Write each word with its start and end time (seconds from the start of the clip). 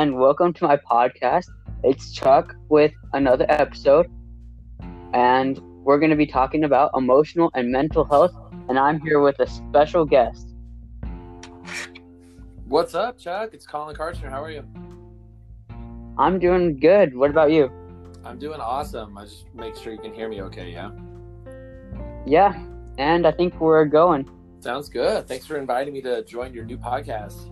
and 0.00 0.16
welcome 0.16 0.50
to 0.50 0.64
my 0.64 0.78
podcast. 0.78 1.50
It's 1.84 2.10
Chuck 2.10 2.56
with 2.70 2.90
another 3.12 3.44
episode, 3.50 4.10
and 5.12 5.58
we're 5.84 5.98
going 5.98 6.08
to 6.08 6.16
be 6.16 6.24
talking 6.24 6.64
about 6.64 6.92
emotional 6.96 7.50
and 7.54 7.70
mental 7.70 8.06
health. 8.06 8.32
And 8.70 8.78
I'm 8.78 8.98
here 9.02 9.20
with 9.20 9.38
a 9.40 9.46
special 9.46 10.06
guest. 10.06 10.54
What's 12.64 12.94
up, 12.94 13.18
Chuck? 13.18 13.50
It's 13.52 13.66
Collin 13.66 13.94
Kartchner. 13.94 14.30
How 14.30 14.42
are 14.42 14.50
you? 14.50 14.64
I'm 16.16 16.38
doing 16.38 16.80
good. 16.80 17.14
What 17.14 17.28
about 17.28 17.50
you? 17.50 17.70
I'm 18.24 18.38
doing 18.38 18.58
awesome. 18.58 19.18
I 19.18 19.24
just 19.24 19.52
make 19.52 19.76
sure 19.76 19.92
you 19.92 19.98
can 19.98 20.14
hear 20.14 20.30
me 20.30 20.40
okay, 20.44 20.72
yeah? 20.72 20.92
Yeah, 22.24 22.58
and 22.96 23.26
I 23.26 23.32
think 23.32 23.60
we're 23.60 23.84
going. 23.84 24.30
Sounds 24.60 24.88
good. 24.88 25.28
Thanks 25.28 25.44
for 25.44 25.58
inviting 25.58 25.92
me 25.92 26.00
to 26.00 26.24
join 26.24 26.54
your 26.54 26.64
new 26.64 26.78
podcast. 26.78 27.50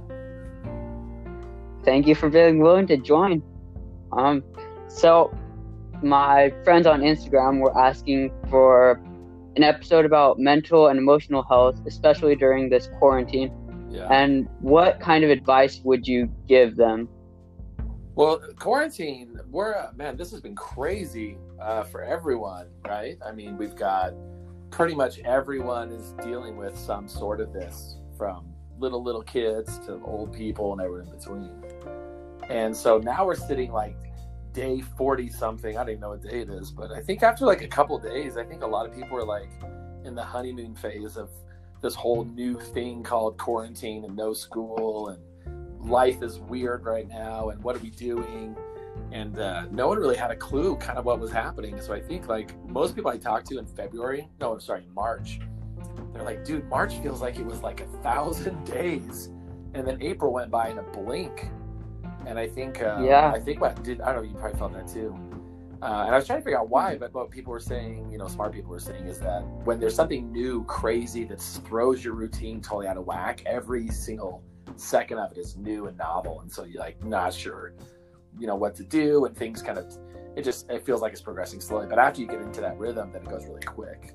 Thank 1.85 2.07
you 2.07 2.15
for 2.15 2.29
being 2.29 2.61
willing 2.61 2.87
to 2.89 2.97
join. 2.97 3.43
Um, 4.13 4.43
so 4.89 5.37
my 6.03 6.53
friends 6.65 6.87
on 6.87 7.01
Instagram 7.01 7.61
were 7.61 7.77
asking 7.79 8.33
for 8.49 9.01
an 9.57 9.63
episode 9.63 10.05
about 10.05 10.39
mental 10.39 10.89
and 10.89 10.99
emotional 10.99 11.43
health, 11.43 11.81
especially 11.87 12.37
during 12.37 12.69
this 12.69 12.89
quarantine. 12.99 13.53
Yeah. 13.91 14.07
And 14.11 14.49
what 14.61 15.01
kind 15.01 15.25
of 15.25 15.31
advice 15.31 15.81
would 15.83 16.07
you 16.07 16.31
give 16.47 16.77
them? 16.77 17.09
Well, 18.15 18.41
quarantine, 18.57 19.41
we're, 19.51 19.75
uh, 19.75 19.93
man, 19.97 20.17
this 20.17 20.31
has 20.33 20.41
been 20.41 20.57
crazy 20.57 21.39
uh, 21.61 21.85
for 21.85 22.03
everyone, 22.03 22.67
right? 22.87 23.17
I 23.25 23.33
mean, 23.33 23.57
we've 23.57 23.77
got 23.77 24.15
pretty 24.71 24.95
much 24.95 25.21
everyone 25.21 25.91
is 25.91 26.13
dealing 26.25 26.57
with 26.57 26.77
some 26.77 27.09
sort 27.09 27.41
of 27.41 27.53
this 27.53 27.97
from 28.17 28.47
little, 28.79 29.03
little 29.03 29.23
kids 29.23 29.79
to 29.87 30.01
old 30.05 30.33
people 30.33 30.73
and 30.73 30.81
everyone 30.81 31.09
in 31.09 31.17
between. 31.17 31.51
And 32.49 32.75
so 32.77 32.99
now 32.99 33.27
we're 33.27 33.35
sitting 33.35 33.73
like 33.73 33.97
day 34.53 34.81
40 34.81 35.29
something. 35.31 35.77
I 35.77 35.83
don't 35.83 35.91
even 35.91 36.01
know 36.01 36.11
what 36.11 36.23
day 36.23 36.41
it 36.41 36.49
is, 36.49 36.71
but 36.71 36.91
I 36.91 37.01
think 37.01 37.23
after 37.23 37.45
like 37.45 37.63
a 37.63 37.69
couple 37.69 37.99
days, 37.99 38.37
I 38.37 38.45
think 38.45 38.63
a 38.63 38.67
lot 38.67 38.87
of 38.87 38.95
people 38.95 39.17
are 39.19 39.25
like 39.25 39.51
in 40.05 40.15
the 40.15 40.25
honeymoon 40.25 40.75
phase 40.75 41.17
of 41.17 41.31
this 41.81 41.95
whole 41.95 42.25
new 42.25 42.59
thing 42.59 43.03
called 43.03 43.39
quarantine 43.39 44.05
and 44.05 44.17
no 44.17 44.33
school 44.33 45.09
and 45.09 45.23
life 45.89 46.23
is 46.23 46.39
weird 46.41 46.85
right 46.85 47.09
now 47.09 47.51
and 47.51 47.63
what 47.63 47.77
are 47.77 47.81
we 47.81 47.91
doing? 47.91 48.57
And 49.13 49.39
uh, 49.39 49.67
no 49.71 49.87
one 49.89 49.99
really 49.99 50.17
had 50.17 50.31
a 50.31 50.37
clue 50.37 50.77
kind 50.77 50.99
of 50.99 51.05
what 51.05 51.21
was 51.21 51.31
happening. 51.31 51.81
So 51.81 51.93
i 51.93 52.01
think 52.01 52.29
like 52.29 52.59
most 52.67 52.97
people 52.97 53.11
i 53.11 53.17
talked 53.17 53.47
to 53.49 53.59
in 53.59 53.67
february 53.67 54.29
no 54.41 54.53
i'm 54.55 54.61
sorry 54.61 54.87
march 54.95 55.41
they're 56.13 56.25
like 56.25 56.45
dude 56.45 56.69
march 56.69 56.95
feels 56.99 57.21
like 57.21 57.39
it 57.39 57.47
was 57.47 57.61
like 57.63 57.81
a 57.81 57.87
thousand 58.03 58.65
days. 58.79 59.29
And 59.75 59.87
then 59.87 60.03
april 60.03 60.33
went 60.33 60.51
by 60.51 60.71
in 60.71 60.79
a 60.79 60.83
blink 60.83 61.51
and 62.29 62.39
i 62.39 62.47
think 62.47 62.83
uh, 62.83 63.01
Yeah. 63.03 63.33
i 63.35 63.41
think 63.41 63.61
what 63.61 63.83
did 63.83 64.01
i 64.03 64.13
don't 64.13 64.23
know 64.25 64.31
you 64.31 64.37
probably 64.37 64.59
felt 64.59 64.73
that 64.75 64.87
too 64.87 65.17
uh, 65.81 66.03
and 66.07 66.13
I 66.13 66.17
was 66.19 66.27
trying 66.27 66.41
to 66.41 66.45
figure 66.45 66.59
out 66.59 66.69
why, 66.71 66.97
but 66.97 67.15
what 67.15 67.31
people 67.31 67.53
were 67.53 67.61
saying, 67.61 68.11
you 68.11 68.19
know, 68.19 68.27
smart 68.27 68.53
people 68.53 68.73
were 68.73 68.81
saying 68.81 69.07
is 69.07 69.21
that 69.21 69.43
when 69.63 69.79
there's 69.79 69.95
something 69.95 70.33
new, 70.33 70.65
crazy 70.65 71.23
that 71.27 71.41
throws 71.41 72.05
your 72.05 72.15
routine 72.15 72.61
totally 72.61 72.89
out 72.89 72.97
of 72.97 73.05
whack, 73.07 73.45
every 73.47 73.87
single 73.87 74.43
second 74.75 75.19
of 75.19 75.31
it 75.31 75.39
is 75.39 75.57
new 75.57 75.87
and 75.87 75.97
novel, 75.97 76.41
and 76.41 76.51
so 76.51 76.65
you're 76.65 76.81
like 76.81 77.01
not 77.05 77.33
sure, 77.33 77.75
you 78.41 78.49
know, 78.49 78.57
what 78.57 78.75
to 78.75 78.83
do, 78.83 79.25
and 79.27 79.37
things 79.37 79.63
kind 79.63 79.79
of, 79.79 79.87
it 80.35 80.43
just 80.43 80.69
it 80.69 80.85
feels 80.85 81.01
like 81.01 81.13
it's 81.13 81.23
progressing 81.23 81.61
slowly. 81.61 81.87
But 81.87 82.01
after 82.01 82.21
you 82.23 82.27
get 82.27 82.41
into 82.41 82.61
that 82.61 82.77
rhythm, 82.77 83.13
then 83.13 83.23
it 83.23 83.29
goes 83.29 83.45
really 83.47 83.63
quick. 83.63 84.15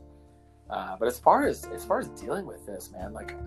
Uh, 0.69 0.97
but 0.99 1.07
as 1.07 1.17
far 1.17 1.47
as 1.47 1.63
as 1.73 1.85
far 1.85 1.99
as 1.99 2.09
dealing 2.09 2.45
with 2.45 2.65
this, 2.65 2.91
man, 2.91 3.13
like 3.13 3.37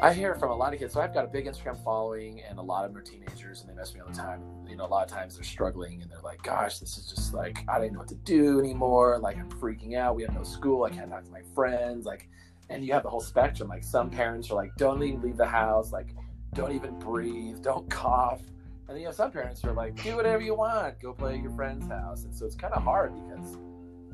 I 0.00 0.12
hear 0.12 0.34
from 0.34 0.50
a 0.50 0.56
lot 0.56 0.72
of 0.72 0.80
kids. 0.80 0.92
So 0.92 1.00
I've 1.00 1.14
got 1.14 1.24
a 1.24 1.28
big 1.28 1.46
Instagram 1.46 1.82
following, 1.82 2.42
and 2.42 2.58
a 2.58 2.62
lot 2.62 2.84
of 2.84 2.92
them 2.92 3.00
are 3.00 3.04
teenagers, 3.04 3.60
and 3.60 3.70
they 3.70 3.74
mess 3.74 3.94
me 3.94 4.00
all 4.00 4.08
the 4.08 4.14
time. 4.14 4.42
You 4.68 4.76
know, 4.76 4.84
a 4.84 4.88
lot 4.88 5.04
of 5.06 5.10
times 5.10 5.36
they're 5.36 5.44
struggling, 5.44 6.02
and 6.02 6.10
they're 6.10 6.20
like, 6.20 6.42
"Gosh, 6.42 6.78
this 6.78 6.98
is 6.98 7.06
just 7.06 7.32
like 7.32 7.64
I 7.68 7.78
don't 7.78 7.92
know 7.92 8.00
what 8.00 8.08
to 8.08 8.16
do 8.16 8.58
anymore. 8.58 9.18
Like 9.18 9.38
I'm 9.38 9.50
freaking 9.50 9.96
out. 9.96 10.16
We 10.16 10.22
have 10.24 10.34
no 10.34 10.42
school. 10.42 10.84
I 10.84 10.90
can't 10.90 11.10
talk 11.10 11.24
to 11.24 11.30
my 11.30 11.42
friends. 11.54 12.06
Like, 12.06 12.28
and 12.70 12.84
you 12.84 12.92
have 12.92 13.04
the 13.04 13.10
whole 13.10 13.20
spectrum. 13.20 13.68
Like 13.68 13.84
some 13.84 14.10
parents 14.10 14.50
are 14.50 14.54
like, 14.54 14.74
"Don't 14.76 15.02
even 15.02 15.22
leave 15.22 15.36
the 15.36 15.46
house. 15.46 15.92
Like, 15.92 16.08
don't 16.54 16.72
even 16.72 16.98
breathe. 16.98 17.62
Don't 17.62 17.88
cough." 17.88 18.40
And 18.86 18.96
then 18.96 18.98
you 18.98 19.06
have 19.06 19.14
some 19.14 19.30
parents 19.30 19.62
who 19.62 19.68
are 19.68 19.74
like, 19.74 20.02
"Do 20.02 20.16
whatever 20.16 20.42
you 20.42 20.56
want. 20.56 21.00
Go 21.00 21.12
play 21.12 21.36
at 21.36 21.40
your 21.40 21.52
friend's 21.52 21.86
house." 21.86 22.24
And 22.24 22.34
so 22.34 22.46
it's 22.46 22.56
kind 22.56 22.74
of 22.74 22.82
hard 22.82 23.14
because, 23.14 23.56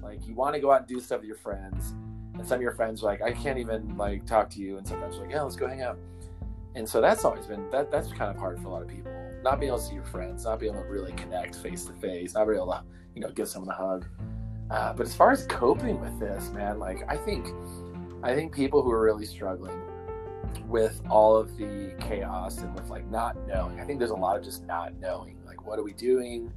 like, 0.02 0.26
you 0.26 0.34
want 0.34 0.54
to 0.54 0.60
go 0.60 0.70
out 0.70 0.80
and 0.80 0.88
do 0.88 1.00
stuff 1.00 1.20
with 1.20 1.28
your 1.28 1.36
friends 1.36 1.94
and 2.40 2.48
some 2.48 2.56
of 2.56 2.62
your 2.62 2.72
friends 2.72 3.02
like 3.02 3.22
i 3.22 3.30
can't 3.30 3.58
even 3.58 3.96
like 3.96 4.26
talk 4.26 4.50
to 4.50 4.60
you. 4.60 4.78
And 4.78 4.86
some 4.86 4.98
friends 4.98 5.18
like 5.18 5.30
yeah 5.30 5.42
let's 5.42 5.56
go 5.56 5.68
hang 5.68 5.82
out. 5.82 5.98
And 6.74 6.88
so 6.88 7.00
that's 7.00 7.24
always 7.24 7.46
been 7.46 7.68
that 7.70 7.90
that's 7.90 8.08
kind 8.08 8.30
of 8.30 8.36
hard 8.36 8.60
for 8.60 8.68
a 8.68 8.70
lot 8.70 8.82
of 8.82 8.88
people. 8.88 9.12
Not 9.42 9.60
being 9.60 9.70
able 9.70 9.78
to 9.78 9.84
see 9.84 9.94
your 9.94 10.04
friends 10.04 10.44
not 10.44 10.58
being 10.58 10.72
able 10.72 10.82
to 10.82 10.88
really 10.88 11.12
connect 11.12 11.56
face 11.56 11.84
to 11.84 11.92
face 11.94 12.34
not 12.34 12.46
being 12.46 12.56
able 12.56 12.72
to 12.72 12.82
you 13.14 13.20
know 13.20 13.30
give 13.30 13.48
someone 13.48 13.70
a 13.70 13.76
hug. 13.78 14.06
Uh, 14.70 14.92
but 14.92 15.04
as 15.04 15.14
far 15.14 15.32
as 15.32 15.46
coping 15.46 16.00
with 16.00 16.18
this 16.20 16.50
man 16.50 16.78
like 16.78 17.02
i 17.08 17.16
think 17.16 17.48
i 18.22 18.32
think 18.32 18.54
people 18.54 18.84
who 18.84 18.90
are 18.92 19.02
really 19.02 19.26
struggling 19.26 19.82
with 20.68 21.02
all 21.10 21.36
of 21.36 21.56
the 21.56 21.92
chaos 21.98 22.58
and 22.58 22.72
with 22.76 22.88
like 22.88 23.04
not 23.10 23.36
knowing 23.48 23.80
i 23.80 23.84
think 23.84 23.98
there's 23.98 24.12
a 24.12 24.14
lot 24.14 24.38
of 24.38 24.44
just 24.44 24.64
not 24.66 24.94
knowing 25.00 25.36
like 25.44 25.66
what 25.66 25.76
are 25.76 25.82
we 25.82 25.92
doing 25.92 26.52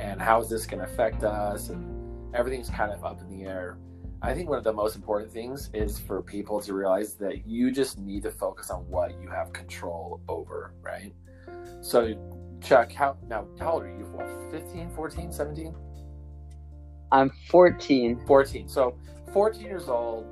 and 0.00 0.20
how 0.20 0.40
is 0.40 0.48
this 0.48 0.66
going 0.66 0.82
to 0.82 0.90
affect 0.90 1.24
us? 1.24 1.68
And 1.68 2.34
everything's 2.34 2.70
kind 2.70 2.92
of 2.92 3.04
up 3.04 3.20
in 3.20 3.28
the 3.28 3.44
air 3.44 3.76
I 4.22 4.34
think 4.34 4.50
one 4.50 4.58
of 4.58 4.64
the 4.64 4.72
most 4.72 4.96
important 4.96 5.32
things 5.32 5.70
is 5.72 5.98
for 5.98 6.20
people 6.20 6.60
to 6.60 6.74
realize 6.74 7.14
that 7.14 7.46
you 7.46 7.70
just 7.70 7.98
need 7.98 8.22
to 8.24 8.30
focus 8.30 8.70
on 8.70 8.80
what 8.90 9.18
you 9.20 9.28
have 9.30 9.52
control 9.52 10.20
over, 10.28 10.74
right? 10.82 11.14
So, 11.80 12.14
Chuck, 12.60 12.92
how 12.92 13.16
now 13.26 13.46
how 13.58 13.72
old 13.72 13.84
are 13.84 13.88
you? 13.88 14.04
What, 14.12 14.28
15, 14.50 14.90
14, 14.90 15.32
17? 15.32 15.74
I'm 17.10 17.30
14. 17.48 18.20
14. 18.26 18.68
So, 18.68 18.94
14 19.32 19.62
years 19.62 19.88
old, 19.88 20.26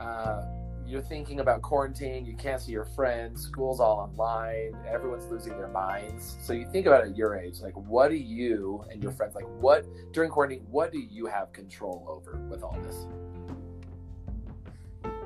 uh, 0.00 0.42
you're 0.88 1.02
thinking 1.02 1.40
about 1.40 1.62
quarantine, 1.62 2.24
you 2.24 2.34
can't 2.34 2.60
see 2.60 2.72
your 2.72 2.84
friends, 2.84 3.42
school's 3.42 3.80
all 3.80 3.98
online, 3.98 4.76
everyone's 4.88 5.30
losing 5.30 5.56
their 5.56 5.68
minds. 5.68 6.36
So, 6.40 6.52
you 6.52 6.66
think 6.70 6.86
about 6.86 7.04
it 7.04 7.10
at 7.10 7.16
your 7.16 7.36
age, 7.36 7.60
like, 7.60 7.74
what 7.74 8.08
do 8.08 8.16
you 8.16 8.84
and 8.90 9.02
your 9.02 9.12
friends, 9.12 9.34
like, 9.34 9.46
what 9.60 9.84
during 10.12 10.30
quarantine, 10.30 10.64
what 10.70 10.92
do 10.92 10.98
you 10.98 11.26
have 11.26 11.52
control 11.52 12.06
over 12.08 12.38
with 12.48 12.62
all 12.62 12.78
this? 12.82 13.06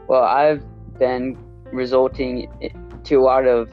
Well, 0.09 0.25
I've 0.25 0.63
been 0.99 1.39
resulting 1.73 2.49
to 3.05 3.15
a 3.15 3.23
lot 3.23 3.47
of 3.47 3.71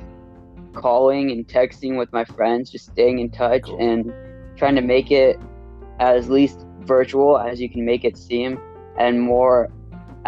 calling 0.73 1.31
and 1.31 1.47
texting 1.47 1.97
with 1.97 2.11
my 2.13 2.23
friends, 2.23 2.69
just 2.69 2.85
staying 2.91 3.19
in 3.19 3.31
touch 3.31 3.63
Cool. 3.63 3.79
and 3.79 4.13
trying 4.57 4.75
to 4.75 4.81
make 4.81 5.11
it 5.11 5.39
as 5.99 6.29
least 6.29 6.65
virtual 6.81 7.37
as 7.37 7.59
you 7.59 7.69
can 7.69 7.83
make 7.83 8.05
it 8.05 8.17
seem 8.17 8.59
and 8.97 9.19
more 9.19 9.69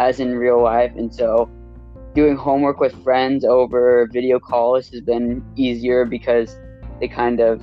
as 0.00 0.18
in 0.18 0.36
real 0.36 0.60
life. 0.62 0.90
And 0.96 1.14
so 1.14 1.48
doing 2.14 2.34
homework 2.34 2.80
with 2.80 2.94
friends 3.04 3.44
over 3.44 4.08
video 4.10 4.40
calls 4.40 4.88
has 4.88 5.02
been 5.02 5.44
easier 5.56 6.04
because 6.04 6.58
it 7.00 7.08
kind 7.12 7.38
of 7.38 7.62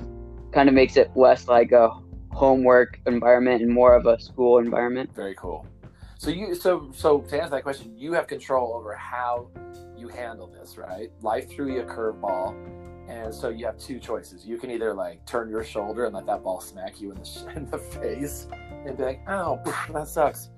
kind 0.52 0.68
of 0.68 0.74
makes 0.74 0.96
it 0.96 1.10
less 1.14 1.48
like 1.48 1.72
a 1.72 1.90
homework 2.30 3.00
environment 3.06 3.60
and 3.60 3.70
more 3.70 3.94
of 3.94 4.06
a 4.06 4.18
school 4.20 4.58
environment. 4.58 5.10
Very 5.14 5.34
cool. 5.34 5.66
So 6.16 6.30
you 6.30 6.54
so 6.54 6.90
so 6.94 7.20
to 7.22 7.36
answer 7.36 7.50
that 7.50 7.64
question, 7.64 7.96
you 7.96 8.12
have 8.12 8.28
control 8.28 8.72
over 8.72 8.94
how 8.94 9.48
you 9.96 10.08
handle 10.08 10.46
this, 10.46 10.78
right? 10.78 11.10
Life 11.22 11.50
threw 11.50 11.74
you 11.74 11.80
a 11.80 11.84
curveball, 11.84 12.54
and 13.08 13.34
so 13.34 13.48
you 13.48 13.66
have 13.66 13.78
two 13.78 13.98
choices. 13.98 14.46
You 14.46 14.58
can 14.58 14.70
either 14.70 14.94
like 14.94 15.26
turn 15.26 15.50
your 15.50 15.64
shoulder 15.64 16.06
and 16.06 16.14
let 16.14 16.26
that 16.26 16.44
ball 16.44 16.60
smack 16.60 17.00
you 17.00 17.10
in 17.10 17.18
the 17.18 17.52
in 17.56 17.70
the 17.70 17.78
face, 17.78 18.46
and 18.86 18.96
be 18.96 19.02
like, 19.02 19.20
"Oh, 19.28 19.60
that 19.92 20.06
sucks," 20.08 20.50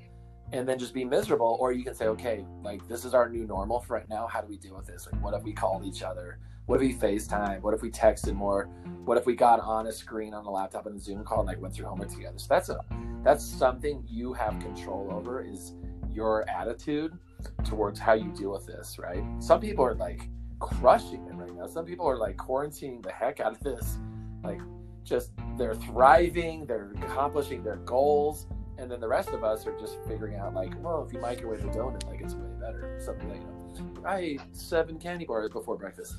and 0.52 0.68
then 0.68 0.78
just 0.78 0.94
be 0.94 1.04
miserable, 1.04 1.56
or 1.60 1.72
you 1.72 1.84
can 1.84 1.94
say, 1.94 2.06
"Okay, 2.06 2.44
like 2.62 2.86
this 2.88 3.04
is 3.04 3.14
our 3.14 3.28
new 3.28 3.46
normal 3.46 3.80
for 3.80 3.94
right 3.94 4.08
now. 4.08 4.26
How 4.26 4.40
do 4.40 4.48
we 4.48 4.56
deal 4.56 4.76
with 4.76 4.86
this? 4.86 5.08
Like, 5.10 5.22
what 5.22 5.34
if 5.34 5.42
we 5.42 5.52
called 5.52 5.84
each 5.84 6.02
other? 6.02 6.38
What 6.66 6.76
if 6.76 6.82
we 6.82 6.94
FaceTime? 6.94 7.62
What 7.62 7.74
if 7.74 7.82
we 7.82 7.90
texted 7.90 8.34
more? 8.34 8.68
What 9.04 9.16
if 9.18 9.26
we 9.26 9.34
got 9.34 9.60
on 9.60 9.86
a 9.86 9.92
screen 9.92 10.34
on 10.34 10.44
a 10.44 10.50
laptop 10.50 10.86
and 10.86 10.96
a 10.96 11.00
Zoom 11.00 11.24
call 11.24 11.40
and 11.40 11.48
like 11.48 11.60
went 11.60 11.74
through 11.74 11.86
homework 11.86 12.10
together?" 12.10 12.38
So 12.38 12.46
that's 12.48 12.68
a 12.68 12.80
that's 13.22 13.44
something 13.44 14.02
you 14.08 14.32
have 14.32 14.58
control 14.60 15.08
over 15.12 15.42
is 15.42 15.74
your 16.12 16.48
attitude 16.48 17.16
towards 17.64 17.98
how 17.98 18.12
you 18.12 18.32
deal 18.32 18.52
with 18.52 18.66
this 18.66 18.98
right 18.98 19.22
some 19.38 19.60
people 19.60 19.84
are 19.84 19.94
like 19.94 20.28
crushing 20.58 21.24
it 21.26 21.34
right 21.34 21.54
now 21.54 21.66
some 21.66 21.84
people 21.84 22.06
are 22.06 22.18
like 22.18 22.36
quarantining 22.36 23.02
the 23.02 23.10
heck 23.10 23.40
out 23.40 23.52
of 23.52 23.60
this 23.60 23.98
like 24.42 24.60
just 25.04 25.30
they're 25.56 25.74
thriving 25.74 26.66
they're 26.66 26.92
accomplishing 27.02 27.62
their 27.62 27.76
goals 27.76 28.46
and 28.80 28.90
then 28.90 29.00
the 29.00 29.08
rest 29.08 29.28
of 29.30 29.44
us 29.44 29.66
are 29.66 29.78
just 29.78 29.98
figuring 30.08 30.36
out 30.36 30.54
like 30.54 30.72
well 30.82 31.04
if 31.06 31.12
you 31.12 31.20
microwave 31.20 31.64
a 31.64 31.68
donut 31.68 32.04
like 32.06 32.20
it's 32.20 32.34
way 32.34 32.48
better 32.58 32.98
something 33.04 33.28
like 33.28 33.40
you 33.40 33.46
know 33.46 34.02
i 34.04 34.18
ate 34.18 34.40
seven 34.52 34.98
candy 34.98 35.24
bars 35.24 35.50
before 35.50 35.76
breakfast 35.76 36.14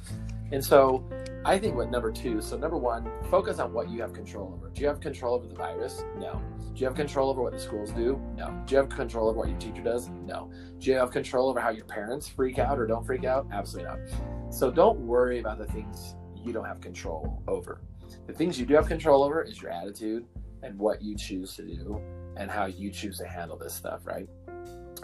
and 0.52 0.64
so 0.64 1.10
I 1.46 1.58
think 1.58 1.76
what 1.76 1.90
number 1.90 2.12
two, 2.12 2.42
so 2.42 2.58
number 2.58 2.78
one, 2.78 3.10
focus 3.30 3.60
on 3.60 3.72
what 3.72 3.90
you 3.90 4.02
have 4.02 4.12
control 4.12 4.54
over. 4.54 4.70
Do 4.70 4.82
you 4.82 4.88
have 4.88 5.00
control 5.00 5.36
over 5.36 5.48
the 5.48 5.56
virus? 5.56 6.04
No. 6.18 6.42
Do 6.74 6.80
you 6.80 6.86
have 6.86 6.96
control 6.96 7.30
over 7.30 7.42
what 7.42 7.54
the 7.54 7.60
schools 7.60 7.92
do? 7.92 8.22
No. 8.36 8.62
Do 8.66 8.76
you 8.76 8.78
have 8.82 8.90
control 8.90 9.30
over 9.30 9.40
what 9.40 9.50
your 9.50 9.58
teacher 9.58 9.82
does? 9.82 10.10
No. 10.10 10.52
Do 10.78 10.92
you 10.92 10.98
have 10.98 11.10
control 11.10 11.50
over 11.50 11.62
how 11.62 11.70
your 11.70 11.86
parents 11.86 12.28
freak 12.28 12.60
out 12.60 12.78
or 12.78 12.86
don't 12.86 13.06
freak 13.06 13.24
out? 13.24 13.48
Absolutely 13.52 13.92
not. 13.92 14.54
So 14.54 14.70
don't 14.70 15.00
worry 15.00 15.40
about 15.40 15.58
the 15.58 15.68
things 15.68 16.16
you 16.36 16.52
don't 16.52 16.66
have 16.66 16.82
control 16.82 17.42
over. 17.48 17.82
The 18.28 18.34
things 18.34 18.60
you 18.60 18.66
do 18.66 18.74
have 18.74 18.88
control 18.88 19.24
over 19.24 19.42
is 19.42 19.62
your 19.62 19.72
attitude 19.72 20.26
and 20.64 20.78
what 20.78 21.02
you 21.02 21.16
choose 21.16 21.56
to 21.56 21.64
do 21.64 22.02
and 22.38 22.50
how 22.50 22.66
you 22.66 22.90
choose 22.90 23.18
to 23.18 23.28
handle 23.28 23.58
this 23.58 23.74
stuff, 23.74 24.02
right? 24.06 24.28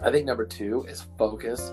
I 0.00 0.10
think 0.10 0.26
number 0.26 0.46
two 0.46 0.84
is 0.88 1.04
focus 1.16 1.72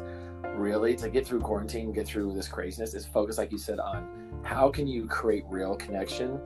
really 0.55 0.95
to 0.95 1.09
get 1.09 1.27
through 1.27 1.41
quarantine, 1.41 1.91
get 1.91 2.07
through 2.07 2.33
this 2.33 2.47
craziness, 2.47 2.93
is 2.93 3.05
focus, 3.05 3.37
like 3.37 3.51
you 3.51 3.57
said, 3.57 3.79
on 3.79 4.41
how 4.43 4.69
can 4.69 4.87
you 4.87 5.05
create 5.07 5.43
real 5.47 5.75
connection 5.75 6.39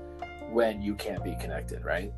when 0.51 0.81
you 0.81 0.95
can't 0.95 1.23
be 1.23 1.35
connected, 1.39 1.83
right? 1.83 2.11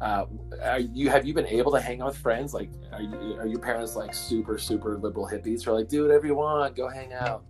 Uh, 0.00 0.26
are 0.62 0.80
you 0.80 1.08
have 1.08 1.24
you 1.24 1.32
been 1.32 1.46
able 1.46 1.72
to 1.72 1.80
hang 1.80 2.02
out 2.02 2.08
with 2.08 2.18
friends? 2.18 2.52
Like, 2.52 2.70
are, 2.92 3.00
you, 3.00 3.36
are 3.38 3.46
your 3.46 3.58
parents 3.58 3.96
like 3.96 4.12
super 4.12 4.58
super 4.58 4.98
liberal 4.98 5.26
hippies 5.26 5.64
who 5.64 5.70
are 5.70 5.74
like, 5.74 5.88
do 5.88 6.02
whatever 6.02 6.26
you 6.26 6.34
want, 6.34 6.76
go 6.76 6.88
hang 6.88 7.14
out, 7.14 7.44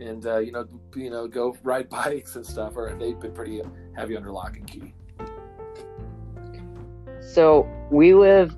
and 0.00 0.24
uh, 0.24 0.38
you 0.38 0.52
know, 0.52 0.66
you 0.96 1.10
know, 1.10 1.28
go 1.28 1.56
ride 1.62 1.88
bikes 1.90 2.36
and 2.36 2.46
stuff, 2.46 2.76
or 2.76 2.96
they've 2.98 3.20
been 3.20 3.34
pretty 3.34 3.60
heavy 3.94 4.16
under 4.16 4.32
lock 4.32 4.56
and 4.56 4.66
key? 4.66 4.94
So 7.22 7.68
we 7.90 8.14
live 8.14 8.54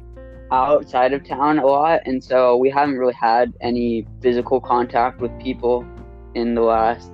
outside 0.50 1.12
of 1.12 1.26
town 1.26 1.58
a 1.58 1.66
lot, 1.66 2.00
and 2.06 2.22
so 2.22 2.56
we 2.56 2.70
haven't 2.70 2.96
really 2.96 3.14
had 3.14 3.52
any 3.60 4.06
physical 4.20 4.60
contact 4.60 5.20
with 5.20 5.36
people 5.38 5.86
in 6.34 6.54
the 6.54 6.62
last 6.62 7.10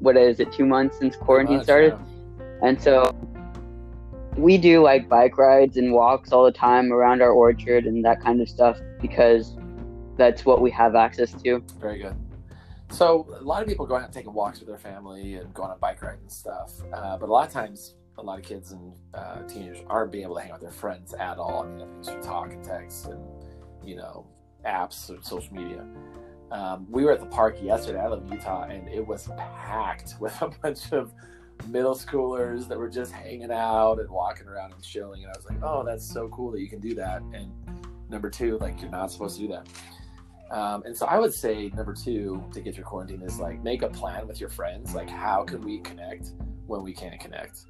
what 0.00 0.16
is 0.16 0.38
it, 0.38 0.52
two 0.52 0.64
months 0.64 0.98
since 0.98 1.16
quarantine 1.16 1.62
started, 1.62 1.92
yeah. 1.98 2.68
and 2.68 2.80
so 2.80 3.12
we 4.36 4.56
do 4.56 4.80
like 4.80 5.08
bike 5.08 5.36
rides 5.36 5.76
and 5.76 5.92
walks 5.92 6.30
all 6.30 6.44
the 6.44 6.52
time 6.52 6.92
around 6.92 7.20
our 7.20 7.32
orchard 7.32 7.84
and 7.86 8.04
that 8.04 8.22
kind 8.22 8.40
of 8.40 8.48
stuff 8.48 8.80
because 9.00 9.56
that's 10.16 10.44
what 10.44 10.60
we 10.60 10.70
have 10.70 10.94
access 10.94 11.32
to. 11.42 11.60
Very 11.80 11.98
good. 11.98 12.14
So 12.90 13.26
a 13.38 13.42
lot 13.42 13.60
of 13.60 13.68
people 13.68 13.86
go 13.86 13.96
out 13.96 14.04
and 14.04 14.12
take 14.12 14.32
walks 14.32 14.60
with 14.60 14.68
their 14.68 14.78
family 14.78 15.34
and 15.34 15.52
go 15.52 15.64
on 15.64 15.72
a 15.72 15.76
bike 15.76 16.00
ride 16.00 16.18
and 16.20 16.30
stuff, 16.30 16.72
uh, 16.92 17.18
but 17.18 17.28
a 17.28 17.32
lot 17.32 17.46
of 17.46 17.52
times 17.52 17.94
a 18.18 18.22
lot 18.22 18.38
of 18.38 18.44
kids 18.44 18.72
and 18.72 18.92
uh, 19.14 19.42
teenagers 19.42 19.78
aren't 19.86 20.12
being 20.12 20.24
able 20.24 20.34
to 20.34 20.40
hang 20.42 20.50
out 20.50 20.60
with 20.60 20.70
their 20.70 20.78
friends 20.78 21.14
at 21.14 21.38
all. 21.38 21.62
I 21.62 21.66
mean, 21.68 21.80
everything's 21.80 22.08
through 22.08 22.22
talk 22.22 22.52
and 22.52 22.64
text 22.64 23.06
and 23.06 23.22
you 23.84 23.96
know 23.96 24.26
apps 24.66 25.10
or 25.10 25.22
social 25.22 25.54
media. 25.54 25.86
Um, 26.50 26.86
we 26.90 27.04
were 27.04 27.12
at 27.12 27.20
the 27.20 27.26
park 27.26 27.58
yesterday. 27.62 28.00
I 28.00 28.08
live 28.08 28.22
in 28.22 28.32
Utah, 28.32 28.64
and 28.64 28.88
it 28.88 29.06
was 29.06 29.28
packed 29.36 30.14
with 30.20 30.40
a 30.42 30.48
bunch 30.62 30.92
of 30.92 31.12
middle 31.68 31.94
schoolers 31.94 32.68
that 32.68 32.78
were 32.78 32.88
just 32.88 33.12
hanging 33.12 33.50
out 33.50 33.98
and 33.98 34.08
walking 34.10 34.46
around 34.46 34.72
and 34.72 34.82
chilling. 34.82 35.24
And 35.24 35.32
I 35.32 35.36
was 35.36 35.46
like, 35.46 35.58
oh, 35.62 35.84
that's 35.84 36.10
so 36.10 36.28
cool 36.28 36.50
that 36.52 36.60
you 36.60 36.68
can 36.68 36.80
do 36.80 36.94
that. 36.94 37.22
And 37.32 37.52
number 38.08 38.30
two, 38.30 38.58
like 38.58 38.80
you're 38.80 38.90
not 38.90 39.10
supposed 39.10 39.36
to 39.36 39.46
do 39.46 39.48
that. 39.48 39.68
Um, 40.50 40.82
and 40.84 40.96
so 40.96 41.04
I 41.06 41.18
would 41.18 41.34
say 41.34 41.70
number 41.74 41.92
two 41.92 42.42
to 42.52 42.60
get 42.60 42.74
through 42.74 42.84
quarantine 42.84 43.20
is 43.22 43.38
like 43.38 43.62
make 43.62 43.82
a 43.82 43.88
plan 43.88 44.26
with 44.26 44.40
your 44.40 44.48
friends. 44.48 44.94
Like, 44.94 45.10
how 45.10 45.44
can 45.44 45.60
we 45.60 45.80
connect 45.80 46.32
when 46.66 46.82
we 46.82 46.94
can't 46.94 47.20
connect? 47.20 47.66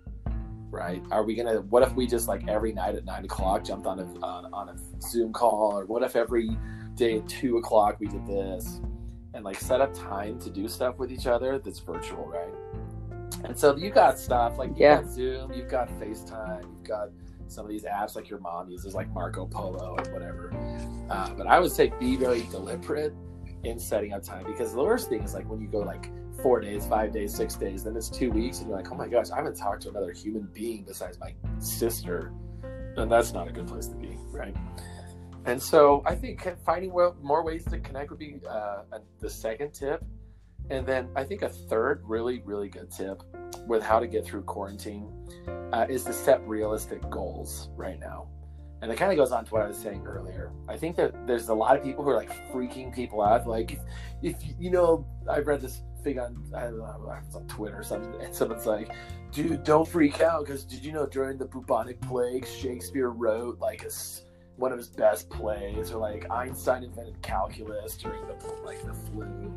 Right? 0.70 1.02
Are 1.10 1.24
we 1.24 1.34
gonna? 1.34 1.60
What 1.62 1.82
if 1.82 1.94
we 1.94 2.06
just 2.06 2.28
like 2.28 2.46
every 2.48 2.72
night 2.72 2.94
at 2.94 3.04
nine 3.04 3.24
o'clock 3.24 3.64
jumped 3.64 3.86
on 3.86 4.00
a 4.00 4.04
on, 4.24 4.52
on 4.52 4.68
a 4.68 4.76
Zoom 5.00 5.32
call, 5.32 5.78
or 5.78 5.86
what 5.86 6.02
if 6.02 6.16
every 6.16 6.56
day 6.94 7.18
at 7.18 7.28
two 7.28 7.56
o'clock 7.58 7.96
we 8.00 8.06
did 8.06 8.26
this, 8.26 8.80
and 9.34 9.44
like 9.44 9.58
set 9.58 9.80
up 9.80 9.94
time 9.94 10.38
to 10.40 10.50
do 10.50 10.68
stuff 10.68 10.98
with 10.98 11.12
each 11.12 11.26
other 11.26 11.58
that's 11.58 11.80
virtual, 11.80 12.26
right? 12.26 12.54
And 13.44 13.56
so 13.56 13.76
you 13.76 13.90
got 13.90 14.18
stuff 14.18 14.58
like 14.58 14.70
you 14.70 14.76
yeah. 14.78 15.02
got 15.02 15.10
Zoom, 15.10 15.52
you've 15.52 15.68
got 15.68 15.88
FaceTime, 16.00 16.62
you've 16.62 16.84
got 16.84 17.10
some 17.46 17.64
of 17.64 17.70
these 17.70 17.84
apps 17.84 18.16
like 18.16 18.28
your 18.28 18.40
mom 18.40 18.68
uses, 18.68 18.94
like 18.94 19.08
Marco 19.10 19.46
Polo 19.46 19.96
and 19.96 20.12
whatever. 20.12 20.52
Uh, 21.08 21.30
but 21.34 21.46
I 21.46 21.60
would 21.60 21.72
say 21.72 21.92
be 21.98 22.16
very 22.16 22.42
deliberate 22.50 23.14
in 23.64 23.78
setting 23.78 24.12
up 24.12 24.22
time 24.22 24.44
because 24.44 24.72
the 24.72 24.82
worst 24.82 25.08
thing 25.08 25.22
is 25.22 25.34
like 25.34 25.48
when 25.48 25.60
you 25.60 25.68
go 25.68 25.78
like 25.78 26.10
four 26.42 26.60
days, 26.60 26.86
five 26.86 27.12
days, 27.12 27.34
six 27.34 27.54
days, 27.56 27.84
then 27.84 27.96
it's 27.96 28.08
two 28.08 28.30
weeks, 28.30 28.58
and 28.58 28.68
you're 28.68 28.76
like, 28.76 28.90
oh 28.90 28.94
my 28.94 29.08
gosh, 29.08 29.30
I 29.30 29.36
haven't 29.36 29.56
talked 29.56 29.82
to 29.82 29.90
another 29.90 30.12
human 30.12 30.48
being 30.52 30.84
besides 30.84 31.18
my 31.18 31.34
sister. 31.58 32.32
And 32.96 33.10
that's 33.10 33.32
not 33.32 33.48
a 33.48 33.52
good 33.52 33.66
place 33.66 33.86
to 33.88 33.96
be, 33.96 34.16
right? 34.30 34.56
And 35.44 35.62
so 35.62 36.02
I 36.04 36.14
think 36.14 36.46
finding 36.64 36.90
more 36.90 37.42
ways 37.42 37.64
to 37.66 37.78
connect 37.78 38.10
would 38.10 38.18
be 38.18 38.40
uh, 38.48 38.82
the 39.20 39.30
second 39.30 39.72
tip. 39.72 40.04
And 40.70 40.86
then 40.86 41.08
I 41.16 41.24
think 41.24 41.42
a 41.42 41.48
third 41.48 42.02
really, 42.04 42.42
really 42.44 42.68
good 42.68 42.90
tip 42.90 43.22
with 43.66 43.82
how 43.82 43.98
to 43.98 44.06
get 44.06 44.24
through 44.26 44.42
quarantine 44.42 45.08
uh, 45.72 45.86
is 45.88 46.04
to 46.04 46.12
set 46.12 46.46
realistic 46.46 47.08
goals 47.08 47.70
right 47.76 47.98
now. 47.98 48.28
And 48.80 48.92
it 48.92 48.96
kind 48.96 49.10
of 49.10 49.18
goes 49.18 49.32
on 49.32 49.44
to 49.44 49.50
what 49.52 49.62
I 49.62 49.68
was 49.68 49.76
saying 49.76 50.06
earlier. 50.06 50.52
I 50.68 50.76
think 50.76 50.96
that 50.96 51.26
there's 51.26 51.48
a 51.48 51.54
lot 51.54 51.76
of 51.76 51.82
people 51.82 52.04
who 52.04 52.10
are 52.10 52.16
like 52.16 52.30
freaking 52.52 52.94
people 52.94 53.22
out. 53.22 53.46
Like, 53.46 53.72
if, 53.72 53.80
if 54.22 54.36
you 54.58 54.70
know, 54.70 55.06
I've 55.28 55.46
read 55.46 55.60
this 55.60 55.80
thing 56.02 56.18
on 56.18 56.42
I 56.54 56.64
don't 56.64 56.78
know, 56.78 57.18
it's 57.26 57.34
on 57.34 57.46
Twitter 57.46 57.78
or 57.78 57.82
something, 57.82 58.20
and 58.20 58.34
someone's 58.34 58.66
like, 58.66 58.90
"Dude, 59.32 59.64
don't 59.64 59.86
freak 59.86 60.20
out 60.20 60.44
because 60.44 60.64
did 60.64 60.84
you 60.84 60.92
know 60.92 61.06
during 61.06 61.38
the 61.38 61.46
bubonic 61.46 62.00
plague, 62.02 62.46
Shakespeare 62.46 63.10
wrote 63.10 63.58
like 63.58 63.84
a, 63.84 63.90
one 64.56 64.72
of 64.72 64.78
his 64.78 64.88
best 64.88 65.28
plays, 65.28 65.90
or 65.90 65.98
like 65.98 66.30
Einstein 66.30 66.84
invented 66.84 67.20
calculus 67.22 67.96
during 67.96 68.26
the 68.26 68.34
like 68.64 68.82
the 68.84 68.94
flu." 68.94 69.52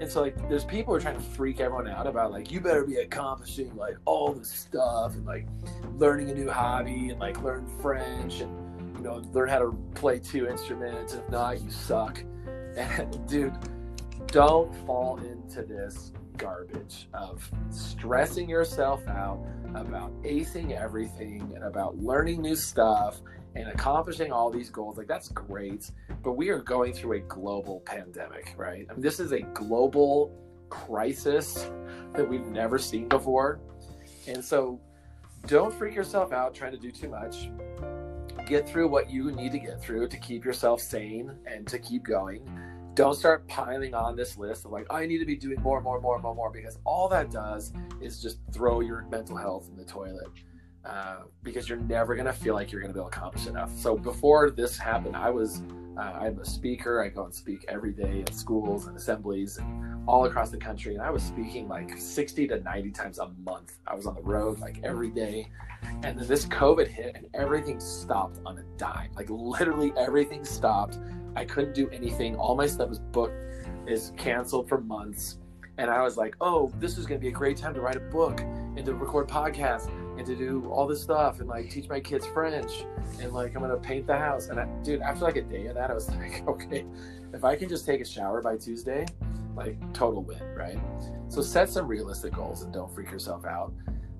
And 0.00 0.10
so 0.10 0.20
like 0.20 0.36
there's 0.48 0.64
people 0.64 0.92
who 0.92 0.98
are 0.98 1.00
trying 1.00 1.16
to 1.16 1.22
freak 1.22 1.60
everyone 1.60 1.88
out 1.88 2.06
about 2.06 2.30
like 2.30 2.52
you 2.52 2.60
better 2.60 2.84
be 2.84 2.96
accomplishing 2.96 3.74
like 3.76 3.96
all 4.04 4.32
this 4.32 4.50
stuff 4.50 5.14
and 5.14 5.24
like 5.24 5.46
learning 5.94 6.30
a 6.30 6.34
new 6.34 6.50
hobby 6.50 7.08
and 7.08 7.18
like 7.18 7.40
learn 7.42 7.66
French 7.80 8.40
and 8.40 8.65
know 9.06 9.22
learn 9.32 9.48
how 9.48 9.58
to 9.58 9.72
play 9.94 10.18
two 10.18 10.48
instruments. 10.48 11.14
If 11.14 11.28
not, 11.30 11.60
you 11.60 11.70
suck. 11.70 12.22
And 12.76 13.26
dude, 13.26 13.54
don't 14.26 14.70
fall 14.84 15.16
into 15.16 15.62
this 15.62 16.12
garbage 16.36 17.08
of 17.14 17.50
stressing 17.70 18.50
yourself 18.50 19.06
out 19.08 19.42
about 19.74 20.12
acing 20.24 20.78
everything 20.78 21.52
and 21.54 21.64
about 21.64 21.96
learning 21.96 22.42
new 22.42 22.54
stuff 22.54 23.20
and 23.54 23.68
accomplishing 23.68 24.32
all 24.32 24.50
these 24.50 24.70
goals. 24.70 24.98
Like, 24.98 25.08
that's 25.08 25.28
great. 25.28 25.90
But 26.22 26.32
we 26.32 26.50
are 26.50 26.58
going 26.58 26.92
through 26.92 27.16
a 27.16 27.20
global 27.20 27.80
pandemic, 27.80 28.54
right? 28.56 28.86
I 28.90 28.92
mean, 28.92 29.02
this 29.02 29.20
is 29.20 29.32
a 29.32 29.40
global 29.40 30.32
crisis 30.68 31.70
that 32.14 32.28
we've 32.28 32.46
never 32.46 32.78
seen 32.78 33.08
before. 33.08 33.60
And 34.26 34.44
so, 34.44 34.80
don't 35.46 35.72
freak 35.72 35.94
yourself 35.94 36.32
out 36.32 36.54
trying 36.54 36.72
to 36.72 36.78
do 36.78 36.90
too 36.90 37.08
much. 37.08 37.48
Get 38.46 38.68
through 38.68 38.88
what 38.88 39.10
you 39.10 39.32
need 39.32 39.52
to 39.52 39.58
get 39.58 39.82
through 39.82 40.08
to 40.08 40.16
keep 40.16 40.44
yourself 40.44 40.80
sane 40.80 41.36
and 41.46 41.66
to 41.66 41.78
keep 41.78 42.04
going 42.04 42.48
don't 42.96 43.14
start 43.14 43.46
piling 43.46 43.94
on 43.94 44.16
this 44.16 44.38
list 44.38 44.64
of 44.64 44.72
like, 44.72 44.86
I 44.90 45.04
need 45.04 45.18
to 45.18 45.26
be 45.26 45.36
doing 45.36 45.60
more, 45.60 45.82
more, 45.82 46.00
more, 46.00 46.18
more, 46.18 46.34
more, 46.34 46.50
because 46.50 46.78
all 46.84 47.08
that 47.10 47.30
does 47.30 47.72
is 48.00 48.22
just 48.22 48.38
throw 48.52 48.80
your 48.80 49.06
mental 49.10 49.36
health 49.36 49.68
in 49.68 49.76
the 49.76 49.84
toilet. 49.84 50.28
Uh, 50.82 51.24
because 51.42 51.68
you're 51.68 51.78
never 51.78 52.14
to 52.26 52.32
feel 52.32 52.54
like 52.54 52.72
you're 52.72 52.80
to 52.92 52.94
be 52.94 53.00
able 53.00 53.10
to 53.10 53.16
accomplish 53.16 53.48
enough. 53.48 53.76
So 53.76 53.96
before 53.96 54.50
this 54.50 54.78
happened, 54.78 55.16
I 55.16 55.30
was, 55.30 55.62
uh, 55.96 56.00
I'm 56.00 56.38
a 56.38 56.44
speaker. 56.44 57.02
I 57.02 57.08
go 57.08 57.24
and 57.24 57.34
speak 57.34 57.64
every 57.68 57.92
day 57.92 58.22
at 58.22 58.34
schools 58.34 58.86
and 58.86 58.96
assemblies 58.96 59.56
and 59.58 60.02
all 60.06 60.26
across 60.26 60.50
the 60.50 60.58
country. 60.58 60.94
And 60.94 61.02
I 61.02 61.10
was 61.10 61.22
speaking 61.22 61.68
like 61.68 61.96
60 61.98 62.48
to 62.48 62.60
90 62.60 62.90
times 62.90 63.18
a 63.18 63.30
month. 63.44 63.78
I 63.86 63.94
was 63.94 64.06
on 64.06 64.14
the 64.14 64.22
road 64.22 64.58
like 64.58 64.80
every 64.84 65.10
day. 65.10 65.48
And 66.02 66.18
then 66.18 66.26
this 66.26 66.46
COVID 66.46 66.86
hit 66.86 67.16
and 67.16 67.26
everything 67.34 67.80
stopped 67.80 68.40
on 68.44 68.58
a 68.58 68.62
dime. 68.76 69.10
Like 69.14 69.30
literally 69.30 69.92
everything 69.96 70.44
stopped. 70.44 70.98
I 71.34 71.44
couldn't 71.44 71.74
do 71.74 71.88
anything. 71.90 72.36
All 72.36 72.56
my 72.56 72.66
stuff 72.66 72.90
was 72.90 72.98
booked, 72.98 73.42
is 73.86 74.12
canceled 74.16 74.68
for 74.68 74.80
months. 74.80 75.38
And 75.78 75.90
I 75.90 76.02
was 76.02 76.16
like, 76.16 76.34
oh, 76.40 76.72
this 76.78 76.98
is 76.98 77.06
going 77.06 77.20
to 77.20 77.22
be 77.22 77.28
a 77.28 77.32
great 77.32 77.56
time 77.56 77.74
to 77.74 77.80
write 77.80 77.96
a 77.96 78.00
book 78.00 78.40
and 78.40 78.84
to 78.84 78.94
record 78.94 79.28
podcasts 79.28 79.90
and 80.16 80.26
to 80.26 80.34
do 80.34 80.68
all 80.70 80.86
this 80.86 81.02
stuff 81.02 81.40
and 81.40 81.48
like 81.48 81.70
teach 81.70 81.88
my 81.88 82.00
kids 82.00 82.26
French 82.26 82.84
and 83.20 83.32
like 83.32 83.54
I'm 83.54 83.62
to 83.62 83.76
paint 83.76 84.06
the 84.06 84.16
house. 84.16 84.48
And 84.48 84.58
I, 84.58 84.66
dude, 84.82 85.00
after 85.00 85.24
like 85.24 85.36
a 85.36 85.42
day 85.42 85.66
of 85.66 85.74
that, 85.74 85.90
I 85.90 85.94
was 85.94 86.08
like, 86.16 86.46
okay, 86.48 86.84
if 87.32 87.44
I 87.44 87.56
can 87.56 87.68
just 87.68 87.86
take 87.86 88.00
a 88.00 88.04
shower 88.04 88.40
by 88.40 88.56
Tuesday, 88.56 89.06
like 89.54 89.78
total 89.92 90.22
win, 90.22 90.42
right? 90.54 90.78
So 91.28 91.42
set 91.42 91.68
some 91.70 91.86
realistic 91.86 92.34
goals 92.34 92.62
and 92.62 92.72
don't 92.72 92.92
freak 92.94 93.10
yourself 93.10 93.44
out. 93.44 93.72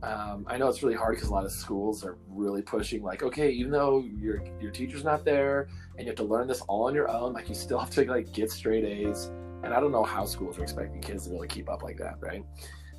Um, 0.03 0.45
I 0.47 0.59
know 0.59 0.69
it's 0.69 0.83
really 0.83 0.95
hard 0.95 1.17
because 1.17 1.31
a 1.31 1.33
lot 1.33 1.45
of 1.45 1.53
schools 1.53 2.05
are 2.05 2.19
really 2.29 2.62
pushing 2.62 3.03
like, 3.03 3.23
okay, 3.23 3.50
even 3.50 3.73
though 3.73 4.05
your 4.05 4.43
your 4.61 4.71
teacher's 4.71 5.05
not 5.05 5.25
there 5.25 5.69
and 5.97 6.00
you 6.00 6.07
have 6.07 6.17
to 6.17 6.25
learn 6.25 6.47
this 6.47 6.61
all 6.62 6.87
on 6.87 6.95
your 6.95 7.09
own, 7.11 7.33
like 7.33 7.49
you 7.49 7.55
still 7.55 7.79
have 7.79 7.91
to 7.91 8.05
like 8.05 8.33
get 8.33 8.50
straight 8.50 8.85
A's. 8.85 9.31
And 9.62 9.73
I 9.75 9.81
don't 9.81 9.93
know 9.93 10.05
how 10.05 10.25
schools 10.26 10.59
are 10.59 10.62
expecting 10.62 11.00
kids 11.00 11.26
to 11.26 11.33
really 11.33 11.49
keep 11.49 11.69
up 11.69 11.83
like 11.83 11.97
that, 11.99 12.17
right? 12.21 12.45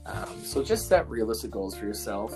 Um, 0.06 0.44
so 0.44 0.64
just 0.64 0.88
set 0.88 1.08
realistic 1.10 1.52
goals 1.52 1.78
for 1.78 1.86
yourself. 1.86 2.34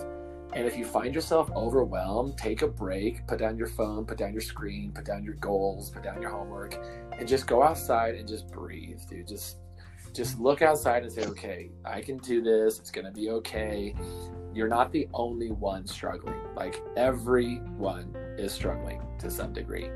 And 0.54 0.68
if 0.68 0.78
you 0.78 0.86
find 0.86 1.16
yourself 1.16 1.50
overwhelmed, 1.56 2.38
take 2.38 2.62
a 2.62 2.68
break, 2.68 3.26
put 3.28 3.40
down 3.40 3.58
your 3.58 3.68
phone, 3.68 4.06
put 4.06 4.18
down 4.18 4.34
your 4.34 4.42
screen, 4.42 4.92
put 4.92 5.06
down 5.06 5.24
your 5.24 5.36
goals, 5.36 5.90
put 5.90 6.04
down 6.04 6.22
your 6.22 6.32
homework, 6.32 6.78
and 7.18 7.28
just 7.28 7.48
go 7.48 7.64
outside 7.64 8.16
and 8.16 8.28
just 8.28 8.52
breathe, 8.52 9.00
dude. 9.10 9.28
Just 9.28 9.58
just 10.14 10.38
look 10.40 10.62
outside 10.62 11.04
and 11.04 11.12
say, 11.12 11.24
okay, 11.26 11.72
I 11.86 12.02
can 12.02 12.18
do 12.18 12.42
this. 12.42 12.80
It's 12.80 12.92
gonna 12.92 13.14
be 13.14 13.30
okay 13.30 13.96
you're 14.54 14.68
not 14.68 14.92
the 14.92 15.08
only 15.14 15.52
one 15.52 15.86
struggling. 15.86 16.40
Like 16.56 16.82
everyone 16.98 18.16
is 18.38 18.52
struggling 18.52 19.02
to 19.20 19.32
some 19.32 19.54
degree. 19.54 19.90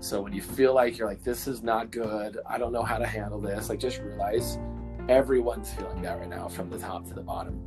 So 0.00 0.20
when 0.20 0.32
you 0.32 0.42
feel 0.42 0.74
like 0.74 0.98
you're 0.98 1.08
like, 1.08 1.22
this 1.22 1.46
is 1.46 1.62
not 1.62 1.90
good, 1.90 2.38
I 2.46 2.58
don't 2.58 2.72
know 2.72 2.82
how 2.82 2.98
to 2.98 3.06
handle 3.06 3.40
this, 3.40 3.70
like 3.70 3.78
just 3.78 4.00
realize 4.00 4.58
everyone's 5.08 5.72
feeling 5.72 6.02
that 6.02 6.18
right 6.18 6.28
now 6.28 6.48
from 6.48 6.68
the 6.68 6.78
top 6.78 7.06
to 7.08 7.14
the 7.14 7.22
bottom. 7.22 7.66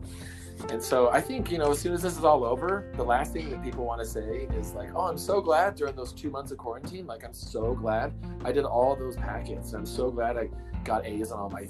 And 0.69 0.81
so 0.81 1.09
I 1.09 1.21
think, 1.21 1.51
you 1.51 1.57
know, 1.57 1.71
as 1.71 1.79
soon 1.79 1.93
as 1.93 2.01
this 2.01 2.17
is 2.17 2.23
all 2.23 2.43
over, 2.43 2.91
the 2.95 3.03
last 3.03 3.33
thing 3.33 3.49
that 3.51 3.63
people 3.63 3.85
want 3.85 4.01
to 4.01 4.07
say 4.07 4.47
is 4.53 4.73
like, 4.73 4.89
oh, 4.95 5.01
I'm 5.01 5.17
so 5.17 5.39
glad 5.39 5.75
during 5.75 5.95
those 5.95 6.11
two 6.11 6.29
months 6.29 6.51
of 6.51 6.57
quarantine. 6.57 7.05
Like, 7.05 7.23
I'm 7.23 7.33
so 7.33 7.73
glad 7.73 8.13
I 8.43 8.51
did 8.51 8.65
all 8.65 8.95
those 8.95 9.15
packets. 9.15 9.73
I'm 9.73 9.85
so 9.85 10.09
glad 10.09 10.37
I 10.37 10.49
got 10.83 11.05
A's 11.05 11.31
on 11.31 11.39
all 11.39 11.49
my 11.49 11.67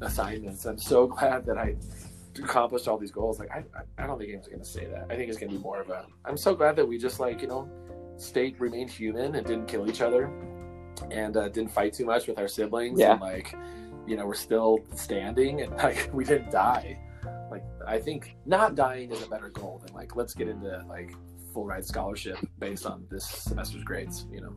assignments. 0.00 0.64
I'm 0.66 0.78
so 0.78 1.06
glad 1.06 1.46
that 1.46 1.58
I 1.58 1.76
accomplished 2.36 2.88
all 2.88 2.98
these 2.98 3.10
goals. 3.10 3.38
Like, 3.38 3.50
I, 3.50 3.64
I 3.98 4.06
don't 4.06 4.18
think 4.18 4.28
anyone's 4.28 4.48
going 4.48 4.60
to 4.60 4.64
say 4.64 4.86
that. 4.86 5.06
I 5.10 5.16
think 5.16 5.28
it's 5.28 5.38
going 5.38 5.50
to 5.50 5.56
be 5.56 5.62
more 5.62 5.80
of 5.80 5.90
a, 5.90 6.06
I'm 6.24 6.36
so 6.36 6.54
glad 6.54 6.76
that 6.76 6.86
we 6.86 6.98
just 6.98 7.18
like, 7.18 7.40
you 7.40 7.48
know, 7.48 7.68
stayed, 8.16 8.60
remained 8.60 8.90
human 8.90 9.34
and 9.34 9.46
didn't 9.46 9.66
kill 9.66 9.88
each 9.88 10.00
other 10.00 10.30
and 11.10 11.36
uh, 11.36 11.48
didn't 11.48 11.70
fight 11.70 11.92
too 11.92 12.04
much 12.04 12.26
with 12.26 12.38
our 12.38 12.48
siblings. 12.48 13.00
Yeah. 13.00 13.12
And 13.12 13.20
like, 13.20 13.54
you 14.06 14.16
know, 14.16 14.26
we're 14.26 14.34
still 14.34 14.80
standing 14.94 15.62
and 15.62 15.72
like 15.76 16.10
we 16.12 16.24
didn't 16.24 16.50
die. 16.50 16.98
Like, 17.86 17.94
I 17.94 18.00
think 18.00 18.36
not 18.44 18.74
dying 18.74 19.12
is 19.12 19.22
a 19.22 19.28
better 19.28 19.48
goal 19.48 19.80
than 19.84 19.94
like, 19.94 20.16
let's 20.16 20.34
get 20.34 20.48
into 20.48 20.66
mm. 20.66 20.88
like 20.88 21.14
full 21.52 21.64
ride 21.64 21.84
scholarship 21.84 22.38
based 22.58 22.84
on 22.84 23.06
this 23.10 23.24
semester's 23.24 23.84
grades, 23.84 24.26
you 24.30 24.40
know? 24.40 24.56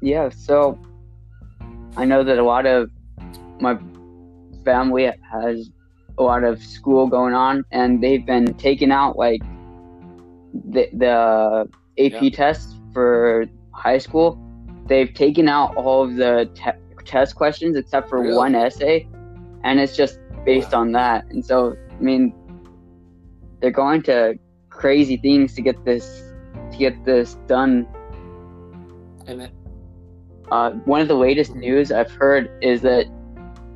Yeah, 0.00 0.30
so 0.30 0.78
I 1.96 2.04
know 2.04 2.24
that 2.24 2.38
a 2.38 2.44
lot 2.44 2.66
of 2.66 2.90
my 3.60 3.78
family 4.64 5.10
has 5.30 5.70
a 6.18 6.22
lot 6.22 6.44
of 6.44 6.62
school 6.62 7.06
going 7.06 7.34
on, 7.34 7.64
and 7.70 8.02
they've 8.02 8.24
been 8.24 8.54
taking 8.54 8.90
out 8.90 9.16
like 9.16 9.42
the, 10.70 10.88
the 10.92 11.68
AP 11.98 12.22
Yeah. 12.22 12.30
tests 12.30 12.74
for 12.92 13.46
high 13.72 13.98
school. 13.98 14.38
They've 14.86 15.12
taken 15.12 15.48
out 15.48 15.76
all 15.76 16.02
of 16.02 16.16
the 16.16 16.50
te- 16.54 16.81
test 17.04 17.34
questions 17.34 17.76
except 17.76 18.08
for 18.08 18.20
Really? 18.20 18.36
one 18.36 18.54
essay, 18.54 19.06
and 19.64 19.80
it's 19.80 19.96
just 19.96 20.18
based 20.44 20.72
Wow. 20.72 20.80
on 20.80 20.92
that. 20.92 21.24
And 21.30 21.44
so, 21.44 21.74
I 21.98 22.02
mean, 22.02 22.32
they're 23.60 23.70
going 23.70 24.02
to 24.04 24.34
crazy 24.70 25.16
things 25.18 25.54
to 25.54 25.62
get 25.62 25.76
this 25.84 26.04
to 26.72 26.78
get 26.78 27.04
this 27.04 27.36
done 27.46 27.86
And 29.26 29.50
uh, 30.50 30.70
one 30.84 31.00
of 31.00 31.08
the 31.08 31.14
latest 31.14 31.54
news 31.54 31.92
I've 31.92 32.10
heard 32.10 32.48
is 32.60 32.82
that 32.82 33.06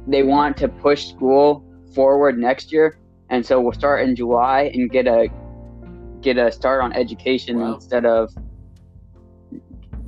they 0.07 0.23
want 0.23 0.57
to 0.59 0.69
push 0.69 1.07
school 1.09 1.65
forward 1.95 2.39
next 2.39 2.73
year, 2.73 2.99
and 3.31 3.45
so 3.47 3.61
we'll 3.61 3.73
start 3.73 4.07
in 4.07 4.17
July 4.17 4.71
and 4.75 4.91
get 4.91 5.07
a 5.07 5.29
get 6.23 6.39
a 6.39 6.51
start 6.51 6.83
on 6.83 6.93
education 6.93 7.59
Wow. 7.59 7.75
instead 7.75 8.05
of 8.05 8.31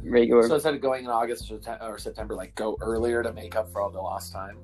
regular. 0.08 0.46
so 0.46 0.54
instead 0.54 0.74
of 0.74 0.80
going 0.80 1.04
in 1.04 1.10
August 1.10 1.50
or 1.50 1.58
Te- 1.58 1.82
or 1.82 1.98
September, 1.98 2.34
like 2.34 2.54
go 2.54 2.76
earlier 2.80 3.22
to 3.22 3.32
make 3.32 3.56
up 3.56 3.70
for 3.72 3.80
all 3.80 3.90
the 3.90 4.00
lost 4.00 4.32
time. 4.32 4.58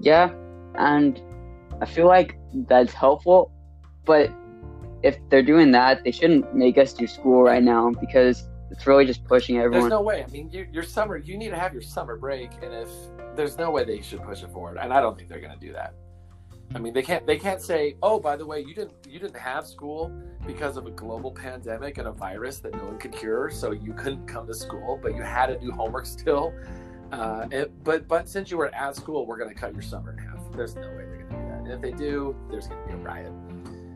yeah, 0.00 0.30
and 0.76 1.20
I 1.80 1.86
feel 1.86 2.06
like 2.06 2.38
that's 2.66 2.92
helpful, 2.92 3.52
but 4.04 4.30
if 5.02 5.16
they're 5.28 5.42
doing 5.42 5.70
that, 5.72 6.02
they 6.04 6.10
shouldn't 6.10 6.54
make 6.54 6.78
us 6.78 6.92
do 6.92 7.06
school 7.06 7.42
right 7.42 7.62
now 7.62 7.90
because 8.00 8.48
it's 8.70 8.86
really 8.86 9.06
just 9.06 9.24
pushing 9.24 9.58
everyone. 9.58 9.88
There's 9.88 9.90
no 9.90 10.02
way. 10.02 10.24
I 10.24 10.30
mean, 10.30 10.50
your, 10.50 10.66
your 10.66 10.82
summer, 10.82 11.16
you 11.16 11.38
need 11.38 11.50
to 11.50 11.58
have 11.58 11.72
your 11.72 11.82
summer 11.82 12.16
break, 12.16 12.50
and 12.62 12.74
if 12.74 12.88
there's 13.34 13.56
no 13.56 13.70
way 13.70 13.84
they 13.84 14.02
should 14.02 14.22
push 14.22 14.42
it 14.42 14.50
forward, 14.50 14.78
and 14.78 14.92
I 14.92 15.00
don't 15.00 15.16
think 15.16 15.28
they're 15.28 15.40
going 15.40 15.58
to 15.58 15.66
do 15.66 15.72
that. 15.72 15.94
I 16.74 16.78
mean, 16.78 16.92
they 16.92 17.02
can't. 17.02 17.26
They 17.26 17.38
can't 17.38 17.62
say, 17.62 17.96
"Oh, 18.02 18.20
by 18.20 18.36
the 18.36 18.44
way, 18.44 18.60
you 18.60 18.74
didn't 18.74 18.92
you 19.08 19.18
didn't 19.18 19.38
have 19.38 19.66
school 19.66 20.12
because 20.46 20.76
of 20.76 20.86
a 20.86 20.90
global 20.90 21.30
pandemic 21.30 21.98
and 21.98 22.08
a 22.08 22.12
virus 22.12 22.60
that 22.60 22.74
no 22.74 22.84
one 22.84 22.98
could 22.98 23.12
cure, 23.12 23.50
so 23.50 23.72
you 23.72 23.94
couldn't 23.94 24.26
come 24.26 24.46
to 24.46 24.54
school, 24.54 24.98
but 25.02 25.14
you 25.14 25.22
had 25.22 25.46
to 25.46 25.58
do 25.58 25.70
homework 25.70 26.06
still." 26.06 26.52
Uh, 27.10 27.46
it, 27.50 27.84
but 27.84 28.06
but 28.06 28.28
since 28.28 28.50
you 28.50 28.58
were 28.58 28.72
at 28.74 28.94
school, 28.94 29.24
we're 29.24 29.38
going 29.38 29.48
to 29.48 29.54
cut 29.54 29.72
your 29.72 29.82
summer 29.82 30.12
in 30.12 30.18
half. 30.18 30.40
There's 30.52 30.74
no 30.74 30.82
way 30.82 31.06
they're 31.06 31.24
going 31.24 31.28
to 31.28 31.36
do 31.36 31.48
that. 31.48 31.58
And 31.60 31.72
if 31.72 31.80
they 31.80 31.92
do, 31.92 32.36
there's 32.50 32.66
going 32.66 32.82
to 32.82 32.88
be 32.88 32.94
a 32.94 32.96
riot 32.98 33.32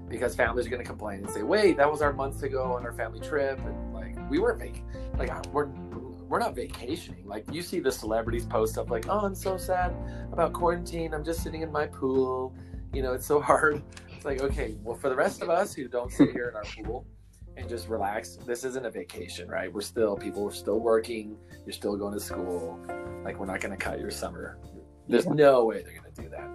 because 0.08 0.34
families 0.34 0.66
are 0.66 0.70
going 0.70 0.82
to 0.82 0.88
complain 0.88 1.18
and 1.18 1.30
say, 1.30 1.42
"Wait, 1.42 1.76
that 1.76 1.90
was 1.90 2.00
our 2.00 2.14
months 2.14 2.42
ago 2.42 2.72
on 2.72 2.86
our 2.86 2.92
family 2.92 3.20
trip, 3.20 3.58
and 3.66 3.92
like 3.92 4.16
we 4.30 4.38
were 4.38 4.54
vac- 4.54 4.82
like 5.18 5.30
we're 5.52 5.68
we're 6.32 6.38
not 6.38 6.54
vacationing. 6.54 7.26
Like 7.26 7.44
you 7.52 7.60
see 7.60 7.78
the 7.78 7.92
celebrities 7.92 8.46
post 8.46 8.72
stuff 8.72 8.88
like, 8.88 9.04
"Oh, 9.06 9.18
I'm 9.18 9.34
so 9.34 9.58
sad 9.58 9.94
about 10.32 10.54
quarantine. 10.54 11.12
I'm 11.12 11.22
just 11.22 11.42
sitting 11.42 11.60
in 11.60 11.70
my 11.70 11.86
pool. 11.86 12.54
You 12.94 13.02
know, 13.02 13.12
it's 13.12 13.26
so 13.26 13.38
hard." 13.48 13.82
It's 14.16 14.24
like, 14.24 14.40
okay, 14.40 14.74
well, 14.82 14.96
for 14.96 15.10
the 15.10 15.14
rest 15.14 15.42
of 15.42 15.50
us 15.50 15.74
who 15.74 15.88
don't 15.88 16.10
sit 16.10 16.30
here 16.30 16.48
in 16.48 16.56
our 16.56 16.62
pool 16.62 17.04
and 17.58 17.68
just 17.68 17.86
relax, 17.86 18.36
this 18.46 18.64
isn't 18.64 18.86
a 18.86 18.90
vacation, 18.90 19.46
right? 19.46 19.70
We're 19.70 19.82
still 19.82 20.16
people. 20.16 20.42
We're 20.44 20.52
still 20.52 20.80
working. 20.80 21.36
You're 21.66 21.74
still 21.74 21.98
going 21.98 22.14
to 22.14 22.20
school. 22.20 22.80
Like 23.24 23.38
we're 23.38 23.44
not 23.44 23.60
going 23.60 23.72
to 23.72 23.84
cut 23.84 24.00
your 24.00 24.10
summer. 24.10 24.58
There's 25.08 25.26
no 25.26 25.66
way 25.66 25.82
they're 25.82 26.00
going 26.00 26.14
to 26.14 26.22
do 26.22 26.30
that. 26.30 26.48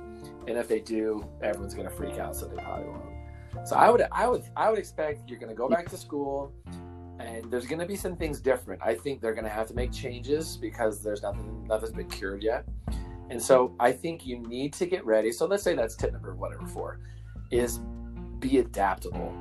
And 0.48 0.58
if 0.58 0.68
they 0.68 0.80
do, 0.80 1.24
everyone's 1.44 1.76
going 1.76 1.88
to 1.88 1.96
freak 1.96 2.18
out. 2.18 2.36
So 2.36 2.48
they 2.48 2.56
probably 2.56 2.88
won't. 2.88 3.68
So 3.68 3.76
I 3.76 3.92
would, 3.92 4.08
I 4.12 4.28
would, 4.28 4.44
I 4.56 4.72
would 4.72 4.80
expect 4.80 5.30
you're 5.30 5.40
going 5.40 5.52
to 5.52 5.56
go 5.56 5.70
back 5.70 5.88
to 5.90 5.98
school, 5.98 6.52
and 7.20 7.50
there's 7.52 7.66
going 7.66 7.80
to 7.80 7.86
be 7.86 7.96
some 7.96 8.16
things 8.16 8.40
different. 8.40 8.82
I 8.84 8.94
think 8.94 9.22
they're 9.22 9.34
going 9.34 9.46
to 9.46 9.50
have 9.50 9.68
to 9.68 9.74
make 9.74 9.92
changes 9.92 10.58
because 10.58 11.02
there's 11.02 11.22
nothing, 11.22 11.66
nothing's 11.68 11.94
been 11.94 12.10
cured 12.10 12.44
yet. 12.44 12.66
And 13.30 13.42
so 13.42 13.76
I 13.80 13.92
think 13.92 14.26
you 14.26 14.40
need 14.40 14.74
to 14.74 14.86
get 14.86 15.06
ready. 15.06 15.32
So 15.32 15.46
let's 15.46 15.64
say 15.64 15.76
that's 15.76 15.96
tip 15.96 16.14
number 16.14 16.36
whatever 16.36 16.66
four, 16.66 17.00
is 17.52 17.80
be 18.40 18.60
adaptable. 18.60 19.34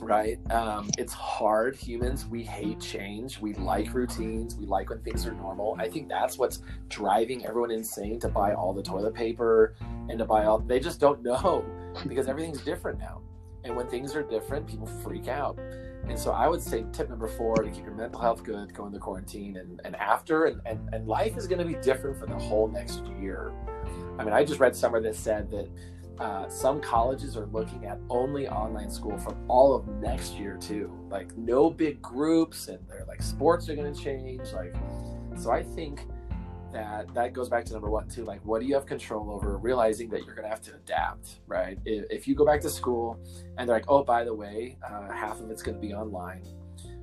Right? 0.00 0.38
Um, 0.52 0.90
it's 0.98 1.14
hard. 1.14 1.74
Humans, 1.74 2.26
we 2.26 2.42
hate 2.42 2.80
change. 2.80 3.40
We 3.40 3.54
like 3.54 3.94
routines. 3.94 4.54
We 4.54 4.66
like 4.66 4.90
when 4.90 5.00
things 5.00 5.26
are 5.26 5.32
normal. 5.32 5.76
I 5.78 5.88
think 5.88 6.08
that's 6.08 6.36
what's 6.36 6.60
driving 6.88 7.46
everyone 7.46 7.70
insane 7.70 8.20
to 8.20 8.28
buy 8.28 8.52
all 8.52 8.74
the 8.74 8.82
toilet 8.82 9.14
paper 9.14 9.74
and 10.08 10.18
to 10.18 10.24
buy 10.26 10.44
all. 10.44 10.58
They 10.58 10.80
just 10.80 11.00
don't 11.00 11.22
know 11.22 11.64
because 12.08 12.28
everything's 12.28 12.62
different 12.62 12.98
now. 12.98 13.22
And 13.64 13.74
when 13.74 13.88
things 13.88 14.14
are 14.14 14.22
different, 14.22 14.66
people 14.66 14.86
freak 14.86 15.28
out. 15.28 15.58
And 16.08 16.18
so 16.18 16.30
I 16.30 16.46
would 16.48 16.62
say 16.62 16.84
tip 16.92 17.08
number 17.10 17.26
four 17.26 17.56
to 17.56 17.70
keep 17.70 17.84
your 17.84 17.94
mental 17.94 18.20
health 18.20 18.44
good, 18.44 18.72
going 18.72 18.92
to 18.92 18.98
quarantine 18.98 19.56
and, 19.56 19.80
and 19.84 19.96
after, 19.96 20.44
and, 20.44 20.60
and, 20.64 20.88
and 20.92 21.08
life 21.08 21.36
is 21.36 21.46
going 21.46 21.58
to 21.58 21.64
be 21.64 21.74
different 21.82 22.18
for 22.18 22.26
the 22.26 22.38
whole 22.38 22.68
next 22.68 23.04
year. 23.20 23.52
I 24.18 24.24
mean, 24.24 24.32
I 24.32 24.44
just 24.44 24.60
read 24.60 24.76
somewhere 24.76 25.00
that 25.02 25.16
said 25.16 25.50
that 25.50 25.68
uh, 26.18 26.48
some 26.48 26.80
colleges 26.80 27.36
are 27.36 27.46
looking 27.46 27.84
at 27.84 27.98
only 28.08 28.48
online 28.48 28.90
school 28.90 29.18
for 29.18 29.36
all 29.48 29.74
of 29.74 29.86
next 29.88 30.34
year 30.34 30.56
too. 30.56 30.90
Like 31.10 31.36
no 31.36 31.70
big 31.70 32.00
groups, 32.00 32.68
and 32.68 32.78
they're 32.88 33.04
like 33.06 33.22
sports 33.22 33.68
are 33.68 33.74
going 33.74 33.92
to 33.92 34.00
change. 34.00 34.52
Like, 34.52 34.74
so 35.36 35.50
I 35.50 35.62
think 35.62 36.06
that 36.72 37.12
that 37.14 37.32
goes 37.32 37.48
back 37.48 37.64
to 37.66 37.72
number 37.72 37.90
one 37.90 38.08
too. 38.08 38.24
Like, 38.24 38.44
what 38.44 38.60
do 38.60 38.66
you 38.66 38.74
have 38.74 38.86
control 38.86 39.30
over? 39.30 39.56
Realizing 39.58 40.08
that 40.10 40.24
you're 40.24 40.34
going 40.34 40.44
to 40.44 40.50
have 40.50 40.62
to 40.62 40.74
adapt, 40.74 41.40
right? 41.46 41.78
If, 41.84 42.04
if 42.10 42.28
you 42.28 42.34
go 42.34 42.44
back 42.44 42.60
to 42.62 42.70
school 42.70 43.18
and 43.56 43.68
they're 43.68 43.76
like, 43.76 43.86
oh, 43.88 44.04
by 44.04 44.24
the 44.24 44.34
way, 44.34 44.76
uh, 44.86 45.12
half 45.12 45.40
of 45.40 45.50
it's 45.50 45.62
going 45.62 45.74
to 45.74 45.80
be 45.80 45.94
online. 45.94 46.42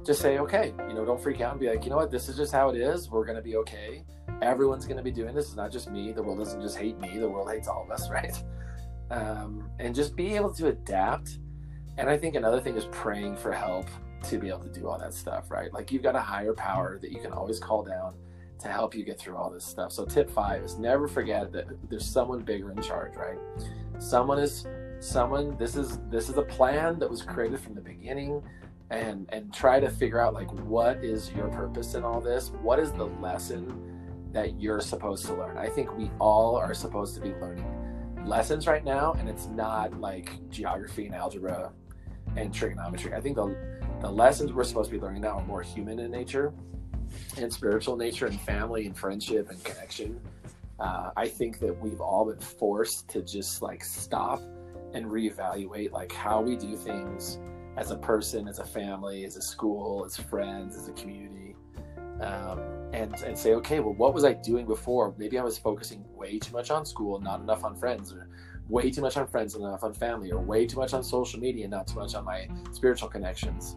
Just 0.05 0.21
say, 0.21 0.37
okay, 0.39 0.73
you 0.89 0.93
know, 0.93 1.05
don't 1.05 1.21
freak 1.21 1.39
out 1.39 1.51
and 1.51 1.59
be 1.59 1.69
like, 1.69 1.85
you 1.85 1.89
know 1.89 1.95
what, 1.95 2.11
this 2.11 2.27
is 2.27 2.35
just 2.35 2.51
how 2.51 2.69
it 2.69 2.75
is. 2.75 3.09
We're 3.09 3.25
going 3.25 3.37
to 3.37 3.41
be 3.41 3.55
okay. 3.57 4.03
Everyone's 4.41 4.85
going 4.85 4.97
to 4.97 5.03
be 5.03 5.11
doing 5.11 5.33
this. 5.33 5.45
It's 5.45 5.55
not 5.55 5.71
just 5.71 5.89
me. 5.89 6.11
The 6.11 6.21
world 6.21 6.39
doesn't 6.39 6.61
just 6.61 6.77
hate 6.77 6.99
me. 6.99 7.17
The 7.17 7.29
world 7.29 7.49
hates 7.49 7.67
all 7.69 7.83
of 7.83 7.91
us, 7.91 8.09
right? 8.11 8.43
Um, 9.11 9.69
and 9.79 9.95
just 9.95 10.15
be 10.15 10.35
able 10.35 10.53
to 10.55 10.67
adapt. 10.67 11.39
And 11.97 12.09
I 12.09 12.17
think 12.17 12.35
another 12.35 12.59
thing 12.59 12.75
is 12.75 12.85
praying 12.91 13.37
for 13.37 13.53
help 13.53 13.87
to 14.23 14.37
be 14.37 14.49
able 14.49 14.59
to 14.59 14.69
do 14.69 14.87
all 14.87 14.97
that 14.99 15.13
stuff, 15.13 15.49
right? 15.51 15.71
Like 15.71 15.91
you've 15.91 16.03
got 16.03 16.15
a 16.15 16.21
higher 16.21 16.53
power 16.53 16.97
that 17.01 17.11
you 17.11 17.19
can 17.19 17.31
always 17.31 17.59
call 17.59 17.83
down 17.83 18.15
to 18.59 18.67
help 18.67 18.95
you 18.95 19.03
get 19.03 19.19
through 19.19 19.35
all 19.35 19.49
this 19.49 19.65
stuff. 19.65 19.91
So 19.91 20.05
tip 20.05 20.29
five 20.29 20.63
is 20.63 20.77
never 20.77 21.07
forget 21.07 21.51
that 21.51 21.67
there's 21.89 22.05
someone 22.05 22.39
bigger 22.39 22.71
in 22.71 22.81
charge, 22.81 23.15
right? 23.15 23.37
Someone 23.99 24.39
is 24.39 24.65
someone 24.99 25.57
this 25.57 25.75
is 25.75 25.99
this 26.09 26.29
is 26.29 26.37
a 26.37 26.41
plan 26.41 26.97
that 26.99 27.09
was 27.09 27.21
created 27.21 27.59
from 27.59 27.75
the 27.75 27.81
beginning 27.81 28.41
and 28.89 29.27
and 29.31 29.53
try 29.53 29.79
to 29.79 29.89
figure 29.89 30.19
out 30.19 30.33
like 30.33 30.51
what 30.65 31.03
is 31.03 31.31
your 31.31 31.49
purpose 31.49 31.95
in 31.95 32.03
all 32.03 32.21
this? 32.21 32.51
What 32.61 32.79
is 32.79 32.91
the 32.93 33.05
lesson 33.05 33.91
that 34.31 34.59
you're 34.59 34.81
supposed 34.81 35.25
to 35.25 35.33
learn? 35.33 35.57
I 35.57 35.67
think 35.67 35.95
we 35.97 36.09
all 36.19 36.55
are 36.55 36.73
supposed 36.73 37.15
to 37.15 37.21
be 37.21 37.33
learning 37.35 37.65
lessons 38.25 38.67
right 38.67 38.85
now 38.85 39.13
and 39.13 39.27
it's 39.27 39.47
not 39.47 39.99
like 39.99 40.49
geography 40.49 41.07
and 41.07 41.15
algebra 41.15 41.71
and 42.37 42.53
trigonometry. 42.53 43.13
I 43.13 43.19
think 43.19 43.35
the 43.35 43.55
the 43.99 44.09
lessons 44.09 44.53
we're 44.53 44.63
supposed 44.63 44.89
to 44.89 44.95
be 44.95 45.01
learning 45.01 45.21
now 45.21 45.39
are 45.39 45.45
more 45.45 45.61
human 45.61 45.99
in 45.99 46.11
nature 46.11 46.53
and 47.37 47.51
spiritual 47.51 47.95
nature 47.95 48.25
and 48.25 48.39
family 48.41 48.85
and 48.85 48.97
friendship 48.97 49.49
and 49.49 49.63
connection. 49.63 50.19
Uh, 50.79 51.11
I 51.15 51.27
think 51.27 51.59
that 51.59 51.79
we've 51.81 52.01
all 52.01 52.25
been 52.25 52.39
forced 52.39 53.07
to 53.09 53.21
just 53.21 53.61
like 53.61 53.83
stop 53.83 54.41
and 54.93 55.05
reevaluate 55.05 55.91
like 55.91 56.11
how 56.11 56.41
we 56.41 56.55
do 56.55 56.75
things 56.75 57.39
as 57.77 57.91
a 57.91 57.97
person, 57.97 58.47
as 58.47 58.59
a 58.59 58.65
family, 58.65 59.25
as 59.25 59.35
a 59.35 59.41
school, 59.41 60.05
as 60.05 60.17
friends, 60.17 60.75
as 60.75 60.87
a 60.87 60.91
community, 60.93 61.55
um, 62.21 62.59
and 62.93 63.15
and 63.21 63.37
say, 63.37 63.53
okay, 63.55 63.79
well, 63.79 63.93
what 63.93 64.13
was 64.13 64.23
I 64.23 64.33
doing 64.33 64.65
before? 64.65 65.13
Maybe 65.17 65.39
I 65.39 65.43
was 65.43 65.57
focusing 65.57 66.03
way 66.13 66.37
too 66.37 66.53
much 66.53 66.69
on 66.69 66.85
school, 66.85 67.19
not 67.19 67.41
enough 67.41 67.63
on 67.63 67.75
friends, 67.75 68.13
or 68.13 68.27
way 68.69 68.91
too 68.91 69.01
much 69.01 69.17
on 69.17 69.27
friends 69.27 69.55
and 69.55 69.63
enough 69.63 69.83
on 69.83 69.93
family, 69.93 70.31
or 70.31 70.39
way 70.39 70.67
too 70.67 70.77
much 70.77 70.93
on 70.93 71.03
social 71.03 71.39
media, 71.39 71.67
not 71.67 71.87
too 71.87 71.95
much 71.95 72.13
on 72.13 72.23
my 72.23 72.47
spiritual 72.71 73.09
connections. 73.09 73.75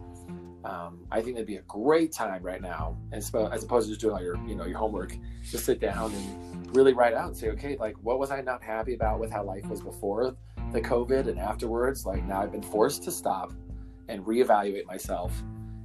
Um, 0.63 1.05
I 1.11 1.21
think 1.21 1.35
that'd 1.35 1.47
be 1.47 1.57
a 1.57 1.61
great 1.63 2.11
time 2.11 2.43
right 2.43 2.61
now, 2.61 2.97
as, 3.11 3.33
as 3.33 3.63
opposed 3.63 3.87
to 3.87 3.91
just 3.91 4.01
doing 4.01 4.13
all 4.15 4.21
your, 4.21 4.37
you 4.47 4.55
know, 4.55 4.65
your 4.65 4.77
homework. 4.77 5.15
Just 5.49 5.65
sit 5.65 5.79
down 5.79 6.13
and 6.13 6.75
really 6.75 6.93
write 6.93 7.13
out 7.13 7.27
and 7.27 7.37
say, 7.37 7.49
okay, 7.49 7.77
like 7.77 7.95
what 8.01 8.19
was 8.19 8.31
I 8.31 8.41
not 8.41 8.61
happy 8.63 8.93
about 8.93 9.19
with 9.19 9.31
how 9.31 9.43
life 9.43 9.65
was 9.67 9.81
before 9.81 10.35
the 10.73 10.81
COVID 10.81 11.27
and 11.27 11.39
afterwards? 11.39 12.05
Like 12.05 12.25
now 12.25 12.41
I've 12.41 12.51
been 12.51 12.61
forced 12.61 13.03
to 13.03 13.11
stop 13.11 13.53
and 14.09 14.25
reevaluate 14.25 14.85
myself 14.85 15.31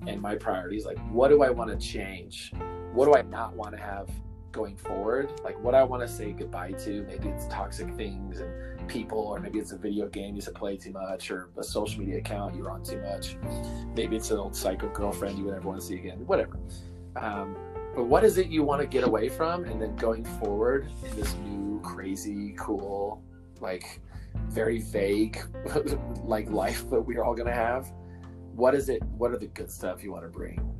and 0.06 0.20
my 0.20 0.34
priorities. 0.34 0.84
Like 0.84 0.98
what 1.10 1.28
do 1.28 1.42
I 1.42 1.50
want 1.50 1.70
to 1.70 1.76
change? 1.76 2.52
What 2.92 3.06
do 3.06 3.14
I 3.14 3.22
not 3.22 3.54
want 3.54 3.76
to 3.76 3.80
have 3.80 4.08
going 4.50 4.76
forward? 4.76 5.32
Like 5.44 5.62
what 5.62 5.74
I 5.74 5.84
want 5.84 6.02
to 6.02 6.08
say 6.08 6.32
goodbye 6.32 6.72
to? 6.72 7.02
Maybe 7.04 7.28
it's 7.28 7.46
toxic 7.46 7.94
things 7.94 8.40
and 8.40 8.71
people, 8.88 9.18
or 9.18 9.40
maybe 9.40 9.58
it's 9.58 9.72
a 9.72 9.78
video 9.78 10.08
game 10.08 10.30
you 10.30 10.36
used 10.36 10.48
to 10.48 10.54
play 10.54 10.76
too 10.76 10.92
much, 10.92 11.30
or 11.30 11.50
a 11.56 11.62
social 11.62 12.00
media 12.00 12.18
account 12.18 12.54
you're 12.54 12.70
on 12.70 12.82
too 12.82 13.00
much. 13.00 13.36
Maybe 13.94 14.16
it's 14.16 14.30
an 14.30 14.38
old 14.38 14.54
psycho 14.54 14.88
girlfriend 14.88 15.38
you 15.38 15.44
would 15.44 15.54
never 15.54 15.68
want 15.68 15.80
to 15.80 15.86
see 15.86 15.96
again. 15.96 16.26
Whatever. 16.26 16.58
Um, 17.16 17.56
but 17.94 18.04
what 18.04 18.24
is 18.24 18.38
it 18.38 18.48
you 18.48 18.62
want 18.62 18.80
to 18.80 18.86
get 18.86 19.04
away 19.04 19.28
from, 19.28 19.64
and 19.64 19.80
then 19.80 19.94
going 19.96 20.24
forward 20.24 20.88
in 21.04 21.16
this 21.16 21.34
new, 21.44 21.80
crazy, 21.82 22.54
cool, 22.58 23.22
like 23.60 24.00
very 24.48 24.80
vague, 24.80 25.38
like 26.24 26.50
life 26.50 26.88
that 26.90 27.00
we're 27.00 27.22
all 27.22 27.34
gonna 27.34 27.52
have? 27.52 27.92
What 28.54 28.74
is 28.74 28.88
it? 28.88 29.02
What 29.16 29.30
are 29.32 29.38
the 29.38 29.48
good 29.48 29.70
stuff 29.70 30.02
you 30.02 30.12
want 30.12 30.24
to 30.24 30.30
bring? 30.30 30.72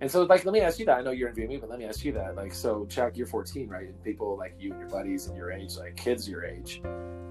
And 0.00 0.10
so, 0.10 0.22
like, 0.22 0.44
let 0.44 0.52
me 0.52 0.60
ask 0.60 0.78
you 0.78 0.86
that. 0.86 0.98
I 0.98 1.02
know 1.02 1.10
you're 1.10 1.30
in 1.30 1.48
me, 1.48 1.56
but 1.56 1.68
let 1.68 1.78
me 1.78 1.84
ask 1.84 2.04
you 2.04 2.12
that. 2.12 2.36
Like, 2.36 2.54
so, 2.54 2.86
Chuck, 2.86 3.16
you're 3.16 3.26
14, 3.26 3.68
right? 3.68 3.88
And 3.88 4.02
people 4.04 4.36
like 4.36 4.54
you 4.58 4.70
and 4.70 4.80
your 4.80 4.88
buddies 4.88 5.26
and 5.26 5.36
your 5.36 5.50
age, 5.50 5.76
like 5.76 5.96
kids 5.96 6.28
your 6.28 6.44
age, 6.44 6.80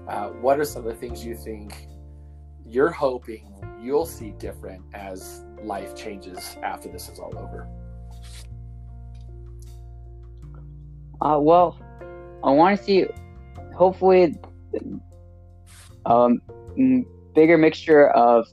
uh, 0.06 0.28
what 0.28 0.60
are 0.60 0.64
some 0.64 0.86
of 0.86 0.92
the 0.92 0.98
things 1.00 1.24
you 1.24 1.34
think 1.34 1.88
you're 2.66 2.90
hoping 2.90 3.54
you'll 3.80 4.04
see 4.04 4.32
different 4.32 4.82
as 4.92 5.44
life 5.62 5.96
changes 5.96 6.58
after 6.62 6.90
this 6.90 7.08
is 7.08 7.18
all 7.18 7.36
over? 7.38 7.66
Uh, 11.22 11.38
well, 11.40 11.78
I 12.44 12.50
want 12.50 12.78
to 12.78 12.84
see, 12.84 13.06
hopefully, 13.74 14.36
um, 16.04 16.42
bigger 17.34 17.56
mixture 17.56 18.10
of 18.10 18.46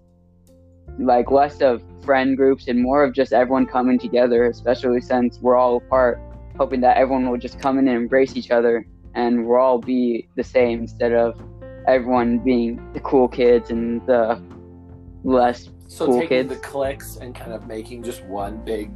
like 0.99 1.31
less 1.31 1.61
of 1.61 1.81
friend 2.03 2.37
groups 2.37 2.67
and 2.67 2.81
more 2.81 3.03
of 3.03 3.13
just 3.13 3.33
everyone 3.33 3.65
coming 3.65 3.99
together, 3.99 4.45
especially 4.45 5.01
since 5.01 5.39
we're 5.39 5.55
all 5.55 5.77
apart, 5.77 6.19
hoping 6.57 6.81
that 6.81 6.97
everyone 6.97 7.29
will 7.29 7.37
just 7.37 7.59
come 7.59 7.77
in 7.79 7.87
and 7.87 7.97
embrace 7.97 8.35
each 8.35 8.51
other 8.51 8.85
and 9.15 9.45
we'll 9.45 9.59
all 9.59 9.79
be 9.79 10.27
the 10.35 10.43
same 10.43 10.79
instead 10.79 11.13
of 11.13 11.39
everyone 11.87 12.39
being 12.39 12.91
the 12.93 12.99
cool 12.99 13.27
kids 13.27 13.69
and 13.71 14.05
the 14.07 14.41
less 15.23 15.69
so 15.87 16.05
cool 16.05 16.15
taking 16.19 16.29
kids. 16.29 16.49
the 16.49 16.55
cliques 16.55 17.17
and 17.17 17.33
kind 17.33 17.53
of 17.53 17.67
making 17.67 18.03
just 18.03 18.23
one 18.25 18.57
big 18.65 18.91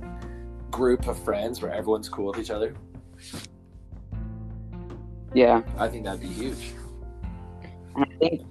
group 0.72 1.08
of 1.08 1.22
friends 1.24 1.62
where 1.62 1.72
everyone's 1.72 2.10
cool 2.10 2.28
with 2.28 2.40
each 2.40 2.52
other. 2.52 2.76
Yeah. 5.34 5.62
I 5.78 5.88
think 5.88 6.06
that'd 6.06 6.22
be 6.22 6.28
huge. 6.28 6.74
I 7.96 8.06
think 8.20 8.42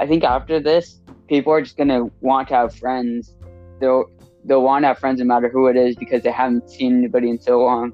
I 0.00 0.06
think 0.06 0.24
after 0.24 0.60
this, 0.60 1.00
people 1.28 1.52
are 1.52 1.62
just 1.62 1.76
gonna 1.76 2.10
want 2.20 2.48
to 2.48 2.54
have 2.54 2.74
friends. 2.74 3.36
They'll 3.80 4.06
they'll 4.44 4.62
want 4.62 4.82
to 4.82 4.88
have 4.88 4.98
friends 4.98 5.20
no 5.20 5.26
matter 5.26 5.48
who 5.48 5.68
it 5.68 5.76
is 5.76 5.96
because 5.96 6.22
they 6.22 6.30
haven't 6.30 6.70
seen 6.70 6.98
anybody 6.98 7.30
in 7.30 7.40
so 7.40 7.62
long 7.62 7.92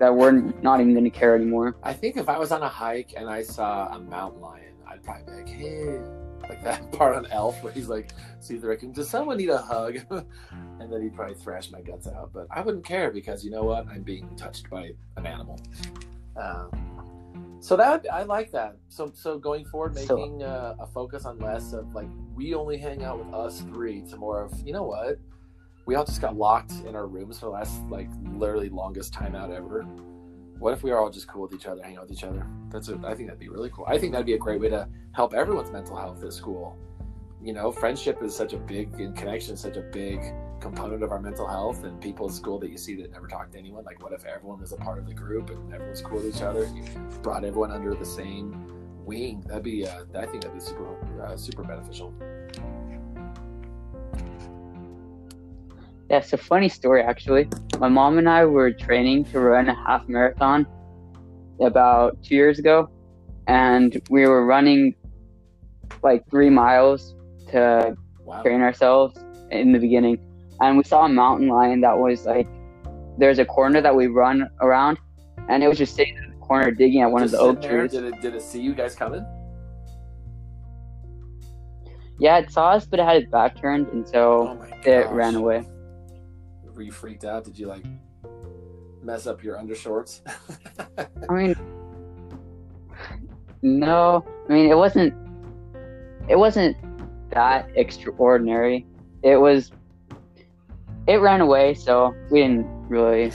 that 0.00 0.14
we're 0.14 0.32
not 0.32 0.80
even 0.80 0.94
gonna 0.94 1.10
care 1.10 1.34
anymore. 1.34 1.76
I 1.82 1.92
think 1.92 2.16
if 2.16 2.28
I 2.28 2.38
was 2.38 2.50
on 2.52 2.62
a 2.62 2.68
hike 2.68 3.14
and 3.16 3.28
I 3.28 3.42
saw 3.42 3.88
a 3.94 4.00
mountain 4.00 4.40
lion, 4.40 4.74
I'd 4.86 5.02
probably 5.02 5.24
be 5.24 5.38
like, 5.38 5.48
hey, 5.48 6.00
like 6.48 6.62
that 6.64 6.92
part 6.98 7.16
on 7.16 7.26
Elf 7.26 7.62
where 7.62 7.72
he's 7.72 7.88
like, 7.88 8.10
see 8.40 8.56
the 8.56 8.66
raccoon, 8.66 8.92
does 8.92 9.08
someone 9.08 9.38
need 9.38 9.50
a 9.50 9.58
hug? 9.58 9.98
and 10.10 10.92
then 10.92 11.02
he'd 11.02 11.14
probably 11.14 11.34
thrash 11.34 11.70
my 11.70 11.80
guts 11.80 12.06
out. 12.06 12.30
But 12.32 12.46
I 12.50 12.60
wouldn't 12.60 12.84
care 12.84 13.10
because 13.10 13.44
you 13.44 13.50
know 13.50 13.64
what? 13.64 13.86
I'm 13.88 14.02
being 14.02 14.34
touched 14.36 14.68
by 14.68 14.90
an 15.16 15.26
animal. 15.26 15.60
Um, 16.36 16.93
so 17.64 17.76
that 17.76 18.04
I 18.12 18.24
like 18.24 18.52
that. 18.52 18.76
So 18.90 19.10
so 19.14 19.38
going 19.38 19.64
forward, 19.64 19.96
So- 19.96 20.16
making 20.16 20.42
uh, 20.42 20.74
a 20.78 20.86
focus 20.86 21.24
on 21.24 21.38
less 21.38 21.72
of 21.72 21.94
like 21.94 22.08
we 22.34 22.54
only 22.54 22.76
hang 22.76 23.02
out 23.02 23.24
with 23.24 23.32
us 23.34 23.62
three 23.62 24.02
to 24.10 24.16
more 24.16 24.42
of 24.44 24.52
you 24.66 24.72
know 24.74 24.82
what 24.82 25.18
we 25.86 25.94
all 25.94 26.04
just 26.04 26.20
got 26.20 26.36
locked 26.36 26.72
in 26.86 26.94
our 26.94 27.06
rooms 27.06 27.38
for 27.38 27.46
the 27.46 27.52
last 27.52 27.74
like 27.88 28.08
literally 28.34 28.68
longest 28.68 29.14
time 29.14 29.34
out 29.34 29.50
ever. 29.50 29.82
What 30.58 30.72
if 30.74 30.82
we 30.82 30.90
are 30.92 30.98
all 30.98 31.10
just 31.10 31.26
cool 31.26 31.42
with 31.42 31.54
each 31.54 31.66
other, 31.66 31.82
hang 31.82 31.96
out 31.96 32.02
with 32.02 32.12
each 32.12 32.24
other? 32.24 32.46
That's 32.70 32.88
a, 32.88 32.98
I 33.04 33.14
think 33.14 33.28
that'd 33.28 33.40
be 33.40 33.48
really 33.48 33.70
cool. 33.70 33.84
I 33.88 33.98
think 33.98 34.12
that'd 34.12 34.26
be 34.26 34.34
a 34.34 34.38
great 34.38 34.60
way 34.60 34.68
to 34.68 34.86
help 35.12 35.32
everyone's 35.34 35.70
mental 35.70 35.96
health 35.96 36.22
at 36.22 36.32
school. 36.32 36.76
You 37.44 37.52
know, 37.52 37.70
friendship 37.70 38.22
is 38.22 38.34
such 38.34 38.54
a 38.54 38.56
big 38.56 38.98
and 38.98 39.14
connection 39.14 39.52
is 39.52 39.60
such 39.60 39.76
a 39.76 39.82
big 39.82 40.18
component 40.60 41.02
of 41.02 41.12
our 41.12 41.20
mental 41.20 41.46
health 41.46 41.84
and 41.84 42.00
people 42.00 42.26
at 42.26 42.32
school 42.32 42.58
that 42.60 42.70
you 42.70 42.78
see 42.78 42.96
that 42.96 43.12
never 43.12 43.26
talk 43.26 43.50
to 43.52 43.58
anyone. 43.58 43.84
Like, 43.84 44.02
what 44.02 44.14
if 44.14 44.24
everyone 44.24 44.62
was 44.62 44.72
a 44.72 44.78
part 44.78 44.98
of 44.98 45.06
the 45.06 45.12
group 45.12 45.50
and 45.50 45.74
everyone's 45.74 46.00
cool 46.00 46.22
with 46.22 46.34
each 46.34 46.40
other? 46.40 46.64
And 46.64 46.78
you 46.78 46.84
brought 47.20 47.44
everyone 47.44 47.70
under 47.70 47.94
the 47.94 48.06
same 48.06 49.04
wing. 49.04 49.44
That'd 49.46 49.62
be, 49.62 49.86
uh, 49.86 50.04
I 50.14 50.24
think 50.24 50.42
that'd 50.42 50.54
be 50.54 50.58
super, 50.58 51.22
uh, 51.22 51.36
super 51.36 51.62
beneficial. 51.64 52.14
That's 56.08 56.32
a 56.32 56.38
funny 56.38 56.70
story 56.70 57.02
actually. 57.02 57.50
My 57.78 57.88
mom 57.88 58.16
and 58.16 58.26
I 58.26 58.46
were 58.46 58.72
training 58.72 59.26
to 59.26 59.40
run 59.40 59.68
a 59.68 59.74
half 59.74 60.08
marathon 60.08 60.66
about 61.60 62.22
two 62.22 62.36
years 62.36 62.58
ago, 62.58 62.88
and 63.48 64.00
we 64.08 64.26
were 64.26 64.46
running 64.46 64.94
like 66.02 66.26
three 66.30 66.48
miles 66.48 67.14
to 67.54 67.96
Wow. 68.24 68.42
train 68.42 68.60
ourselves 68.60 69.18
in 69.50 69.72
the 69.72 69.78
beginning. 69.78 70.18
And 70.60 70.76
we 70.76 70.84
saw 70.84 71.04
a 71.04 71.08
mountain 71.08 71.48
lion 71.48 71.80
that 71.82 71.96
was 71.98 72.24
like, 72.24 72.46
there's 73.18 73.38
a 73.38 73.44
corner 73.44 73.80
that 73.80 73.94
we 73.94 74.06
run 74.06 74.48
around, 74.60 74.98
and 75.48 75.62
it 75.62 75.68
was 75.68 75.78
just 75.78 75.94
sitting 75.94 76.16
in 76.16 76.30
the 76.30 76.36
corner 76.36 76.70
digging 76.70 77.02
at 77.02 77.10
one 77.10 77.22
Just 77.22 77.34
of 77.34 77.40
the 77.40 77.46
oak 77.46 77.60
there, 77.60 77.80
trees. 77.80 77.92
Did 77.92 78.04
it, 78.04 78.20
did 78.20 78.34
it 78.34 78.42
see 78.42 78.60
you 78.60 78.74
guys 78.74 78.94
coming? 78.94 79.24
Yeah, 82.18 82.38
it 82.38 82.50
saw 82.50 82.70
us, 82.70 82.86
but 82.86 83.00
it 83.00 83.04
had 83.04 83.16
its 83.22 83.30
back 83.30 83.60
turned, 83.60 83.88
and 83.88 84.06
so 84.08 84.58
Oh 84.58 84.66
it 84.84 85.08
ran 85.10 85.34
away. 85.34 85.66
Were 86.74 86.82
you 86.82 86.92
freaked 86.92 87.24
out? 87.24 87.44
Did 87.44 87.58
you 87.58 87.66
like 87.66 87.84
mess 89.02 89.26
up 89.26 89.42
your 89.44 89.56
undershorts? 89.58 90.20
I 91.28 91.32
mean, 91.32 91.54
no, 93.62 94.24
I 94.48 94.52
mean 94.52 94.70
it 94.70 94.76
wasn't. 94.76 95.12
It 96.28 96.38
wasn't 96.38 96.76
that 97.34 97.68
extraordinary. 97.74 98.86
It 99.22 99.36
was. 99.36 99.70
It 101.06 101.16
ran 101.16 101.42
away, 101.42 101.74
so 101.74 102.14
we 102.30 102.40
didn't 102.40 102.66
really 102.88 103.30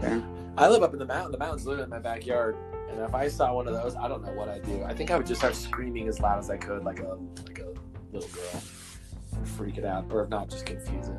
care. 0.00 0.22
I 0.58 0.68
live 0.68 0.82
up 0.82 0.92
in 0.92 0.98
the 0.98 1.06
mountain. 1.06 1.32
The 1.32 1.38
mountain's 1.38 1.64
literally 1.64 1.84
in 1.84 1.90
my 1.90 1.98
backyard. 1.98 2.56
And 2.90 3.00
if 3.00 3.14
I 3.14 3.28
saw 3.28 3.54
one 3.54 3.66
of 3.66 3.72
those, 3.72 3.96
I 3.96 4.08
don't 4.08 4.22
know 4.22 4.32
what 4.32 4.48
I'd 4.48 4.64
do. 4.66 4.82
I 4.82 4.92
think 4.92 5.10
I 5.10 5.16
would 5.16 5.26
just 5.26 5.40
start 5.40 5.54
screaming 5.54 6.08
as 6.08 6.20
loud 6.20 6.38
as 6.38 6.50
I 6.50 6.56
could, 6.56 6.84
like 6.84 7.00
a 7.00 7.16
like 7.46 7.60
a 7.60 7.72
little 8.12 8.28
girl, 8.28 8.62
freak 9.56 9.78
it 9.78 9.84
out, 9.84 10.06
or 10.10 10.24
if 10.24 10.28
not, 10.28 10.50
just 10.50 10.66
confuse 10.66 11.08
it. 11.08 11.16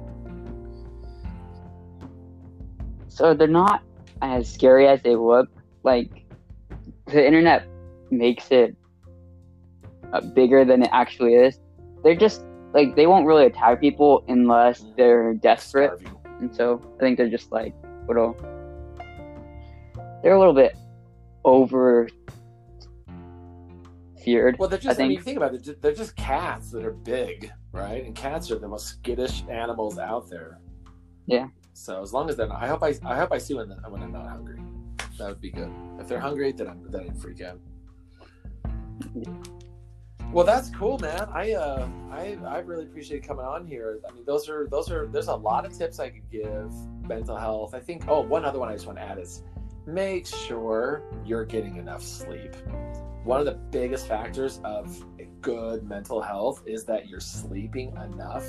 So 3.07 3.33
they're 3.33 3.47
not 3.47 3.83
as 4.21 4.51
scary 4.51 4.87
as 4.87 5.01
they 5.01 5.15
look. 5.15 5.49
Like 5.83 6.25
the 7.05 7.25
internet 7.25 7.67
makes 8.11 8.51
it 8.51 8.75
uh, 10.13 10.21
bigger 10.21 10.65
than 10.65 10.83
it 10.83 10.89
actually 10.91 11.35
is. 11.35 11.59
They're 12.03 12.15
just 12.15 12.43
like 12.73 12.95
they 12.95 13.07
won't 13.07 13.25
really 13.25 13.45
attack 13.45 13.79
people 13.79 14.23
unless 14.27 14.81
mm-hmm. 14.81 14.95
they're 14.97 15.33
desperate. 15.33 16.01
And 16.39 16.53
so 16.53 16.81
I 16.97 16.99
think 16.99 17.17
they're 17.17 17.29
just 17.29 17.51
like 17.51 17.73
little. 18.07 18.35
They're 20.23 20.33
a 20.33 20.39
little 20.39 20.53
bit 20.53 20.75
over 21.43 22.07
feared. 24.23 24.57
Well, 24.59 24.69
they're 24.69 24.79
just. 24.79 24.99
I, 24.99 25.03
I 25.03 25.07
mean, 25.07 25.17
think- 25.17 25.19
you 25.19 25.23
think 25.23 25.37
about 25.37 25.53
it. 25.53 25.63
They're 25.63 25.73
just, 25.73 25.81
they're 25.81 25.93
just 25.93 26.15
cats 26.15 26.71
that 26.71 26.85
are 26.85 26.91
big, 26.91 27.51
right? 27.71 28.03
And 28.05 28.15
cats 28.15 28.51
are 28.51 28.59
the 28.59 28.67
most 28.67 28.87
skittish 28.87 29.43
animals 29.49 29.97
out 29.97 30.29
there. 30.29 30.59
Yeah. 31.25 31.47
So 31.73 32.01
as 32.01 32.13
long 32.13 32.29
as 32.29 32.35
they're 32.35 32.47
not, 32.47 32.61
I 32.61 32.67
hope 32.67 32.83
I 32.83 32.93
I 33.03 33.17
hope 33.17 33.31
I 33.31 33.37
see 33.37 33.53
when 33.53 33.69
when 33.89 34.01
I'm 34.03 34.11
not 34.11 34.27
hungry. 34.27 34.61
That 35.17 35.27
would 35.27 35.41
be 35.41 35.51
good. 35.51 35.71
If 35.99 36.07
they're 36.07 36.19
hungry, 36.19 36.51
then 36.51 36.67
I'm 36.67 36.91
then 36.91 37.09
I'd 37.09 37.21
freak 37.21 37.41
out. 37.41 37.59
Well, 40.31 40.45
that's 40.45 40.69
cool, 40.69 40.97
man. 40.99 41.27
I 41.33 41.53
uh, 41.53 41.89
I 42.09 42.37
I 42.47 42.59
really 42.59 42.85
appreciate 42.85 43.27
coming 43.27 43.45
on 43.45 43.65
here. 43.65 43.99
I 44.07 44.13
mean, 44.13 44.23
those 44.25 44.47
are 44.47 44.67
those 44.67 44.89
are 44.89 45.07
there's 45.07 45.27
a 45.27 45.35
lot 45.35 45.65
of 45.65 45.77
tips 45.77 45.99
I 45.99 46.09
could 46.09 46.29
give 46.31 46.71
mental 47.05 47.35
health. 47.35 47.73
I 47.73 47.81
think. 47.81 48.03
Oh, 48.07 48.21
one 48.21 48.45
other 48.45 48.57
one 48.57 48.69
I 48.69 48.73
just 48.73 48.85
want 48.85 48.97
to 48.97 49.03
add 49.03 49.19
is 49.19 49.43
make 49.85 50.25
sure 50.25 51.03
you're 51.25 51.43
getting 51.43 51.75
enough 51.75 52.01
sleep. 52.01 52.55
One 53.25 53.39
of 53.41 53.45
the 53.45 53.55
biggest 53.71 54.07
factors 54.07 54.61
of 54.63 55.05
good 55.41 55.83
mental 55.83 56.21
health 56.21 56.63
is 56.65 56.85
that 56.85 57.09
you're 57.09 57.19
sleeping 57.19 57.91
enough. 57.97 58.45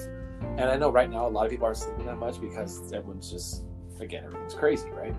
And 0.56 0.62
I 0.62 0.76
know 0.76 0.90
right 0.90 1.10
now 1.10 1.26
a 1.26 1.28
lot 1.28 1.46
of 1.46 1.50
people 1.50 1.66
aren't 1.66 1.78
sleeping 1.78 2.06
that 2.06 2.18
much 2.18 2.40
because 2.40 2.92
everyone's 2.92 3.28
just 3.28 3.64
again 4.00 4.24
everything's 4.24 4.54
crazy, 4.54 4.88
right? 4.90 5.14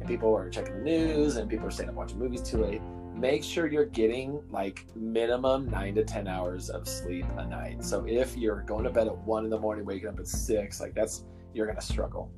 and 0.00 0.08
people 0.08 0.34
are 0.36 0.48
checking 0.48 0.74
the 0.74 0.80
news 0.80 1.36
and 1.36 1.48
people 1.48 1.66
are 1.66 1.70
staying 1.70 1.88
up 1.88 1.94
watching 1.94 2.18
movies 2.18 2.42
too 2.42 2.58
late 2.58 2.80
make 3.16 3.42
sure 3.42 3.66
you're 3.66 3.86
getting 3.86 4.42
like 4.50 4.86
minimum 4.94 5.70
nine 5.70 5.94
to 5.94 6.04
ten 6.04 6.28
hours 6.28 6.70
of 6.70 6.86
sleep 6.86 7.24
a 7.38 7.46
night. 7.46 7.82
So 7.82 8.04
if 8.06 8.36
you're 8.36 8.62
going 8.62 8.84
to 8.84 8.90
bed 8.90 9.06
at 9.06 9.16
one 9.18 9.44
in 9.44 9.50
the 9.50 9.58
morning 9.58 9.84
waking 9.84 10.08
up 10.08 10.18
at 10.20 10.28
six 10.28 10.80
like 10.80 10.94
that's 10.94 11.24
you're 11.54 11.66
gonna 11.66 11.80
struggle. 11.80 12.30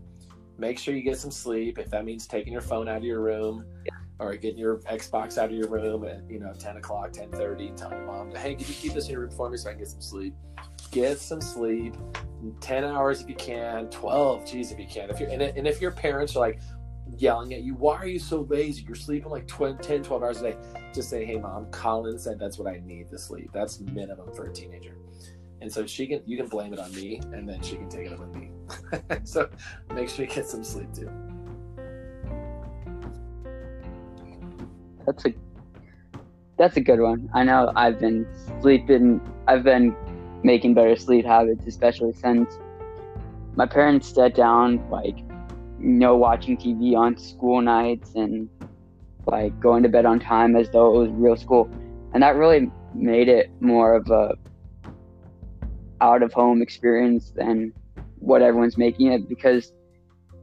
Make 0.58 0.78
sure 0.78 0.94
you 0.94 1.02
get 1.02 1.18
some 1.18 1.30
sleep. 1.30 1.78
If 1.78 1.90
that 1.90 2.04
means 2.04 2.26
taking 2.26 2.52
your 2.52 2.62
phone 2.62 2.88
out 2.88 2.98
of 2.98 3.04
your 3.04 3.20
room 3.20 3.64
or 4.20 4.34
getting 4.36 4.58
your 4.58 4.78
xbox 4.78 5.38
out 5.38 5.50
of 5.50 5.56
your 5.56 5.68
room 5.68 6.04
at 6.04 6.28
you 6.28 6.40
know 6.40 6.52
10 6.52 6.76
o'clock 6.78 7.12
10 7.12 7.30
30 7.30 7.70
telling 7.76 7.98
your 7.98 8.06
mom 8.06 8.34
hey 8.34 8.56
can 8.56 8.66
you 8.66 8.74
keep 8.74 8.92
this 8.92 9.06
in 9.06 9.12
your 9.12 9.20
room 9.20 9.30
for 9.30 9.48
me 9.48 9.56
so 9.56 9.68
i 9.68 9.72
can 9.72 9.78
get 9.78 9.88
some 9.88 10.00
sleep? 10.00 10.34
Get 10.90 11.20
some 11.20 11.40
sleep. 11.40 11.94
10 12.60 12.84
hours 12.84 13.20
if 13.20 13.28
you 13.28 13.34
can. 13.34 13.88
12 13.90 14.50
geez 14.50 14.72
if 14.72 14.78
you 14.78 14.86
can. 14.86 15.10
If 15.10 15.20
you're 15.20 15.28
and 15.30 15.66
if 15.66 15.80
your 15.80 15.90
parents 15.90 16.34
are 16.36 16.40
like 16.40 16.60
yelling 17.18 17.52
at 17.54 17.62
you 17.62 17.74
why 17.74 17.96
are 17.96 18.06
you 18.06 18.18
so 18.18 18.46
lazy? 18.48 18.84
You're 18.86 18.94
sleeping 18.94 19.30
like 19.30 19.46
20, 19.46 19.82
10 19.82 20.02
12 20.02 20.22
hours 20.22 20.40
a 20.40 20.50
day. 20.50 20.56
Just 20.94 21.10
say 21.10 21.24
hey 21.24 21.36
mom 21.36 21.70
collin 21.70 22.18
said 22.18 22.38
that's 22.38 22.58
what 22.58 22.68
i 22.68 22.80
need 22.84 23.08
to 23.10 23.18
sleep. 23.18 23.50
That's 23.52 23.80
minimum 23.80 24.32
for 24.34 24.46
a 24.46 24.52
teenager. 24.52 24.96
And 25.60 25.72
so 25.72 25.86
she 25.86 26.06
can 26.06 26.22
you 26.26 26.36
can 26.36 26.46
blame 26.46 26.72
it 26.72 26.78
on 26.78 26.94
me 26.94 27.20
and 27.32 27.48
then 27.48 27.60
she 27.62 27.76
can 27.76 27.88
take 27.88 28.06
it 28.06 28.12
up 28.12 28.20
with 28.20 28.34
me. 28.34 28.50
So 29.24 29.48
make 29.94 30.08
sure 30.08 30.24
you 30.24 30.30
get 30.30 30.46
some 30.46 30.62
sleep 30.62 30.92
too. 30.92 31.10
That's 35.06 35.24
a 35.24 35.34
that's 36.58 36.76
a 36.76 36.80
good 36.80 37.00
one. 37.00 37.30
I 37.34 37.44
know 37.44 37.72
I've 37.76 37.98
been 37.98 38.26
sleeping. 38.60 39.20
I've 39.46 39.62
been 39.62 39.96
making 40.42 40.74
better 40.74 40.96
sleep 40.96 41.24
habits, 41.24 41.66
especially 41.66 42.12
since 42.12 42.58
my 43.54 43.66
parents 43.66 44.08
sat 44.08 44.34
down, 44.34 44.88
like 44.90 45.16
you 45.80 45.88
know, 45.88 46.16
watching 46.16 46.56
TV 46.56 46.96
on 46.96 47.16
school 47.16 47.60
nights 47.60 48.14
and 48.14 48.48
like 49.26 49.58
going 49.60 49.82
to 49.82 49.88
bed 49.88 50.06
on 50.06 50.18
time 50.18 50.56
as 50.56 50.70
though 50.70 50.94
it 50.94 50.98
was 50.98 51.10
real 51.12 51.36
school, 51.36 51.70
and 52.14 52.22
that 52.22 52.36
really 52.36 52.70
made 52.94 53.28
it 53.28 53.50
more 53.60 53.94
of 53.94 54.08
a 54.10 54.34
out 56.00 56.22
of 56.22 56.32
home 56.32 56.62
experience 56.62 57.32
than 57.34 57.72
what 58.20 58.42
everyone's 58.42 58.78
making 58.78 59.08
it 59.08 59.28
because 59.28 59.72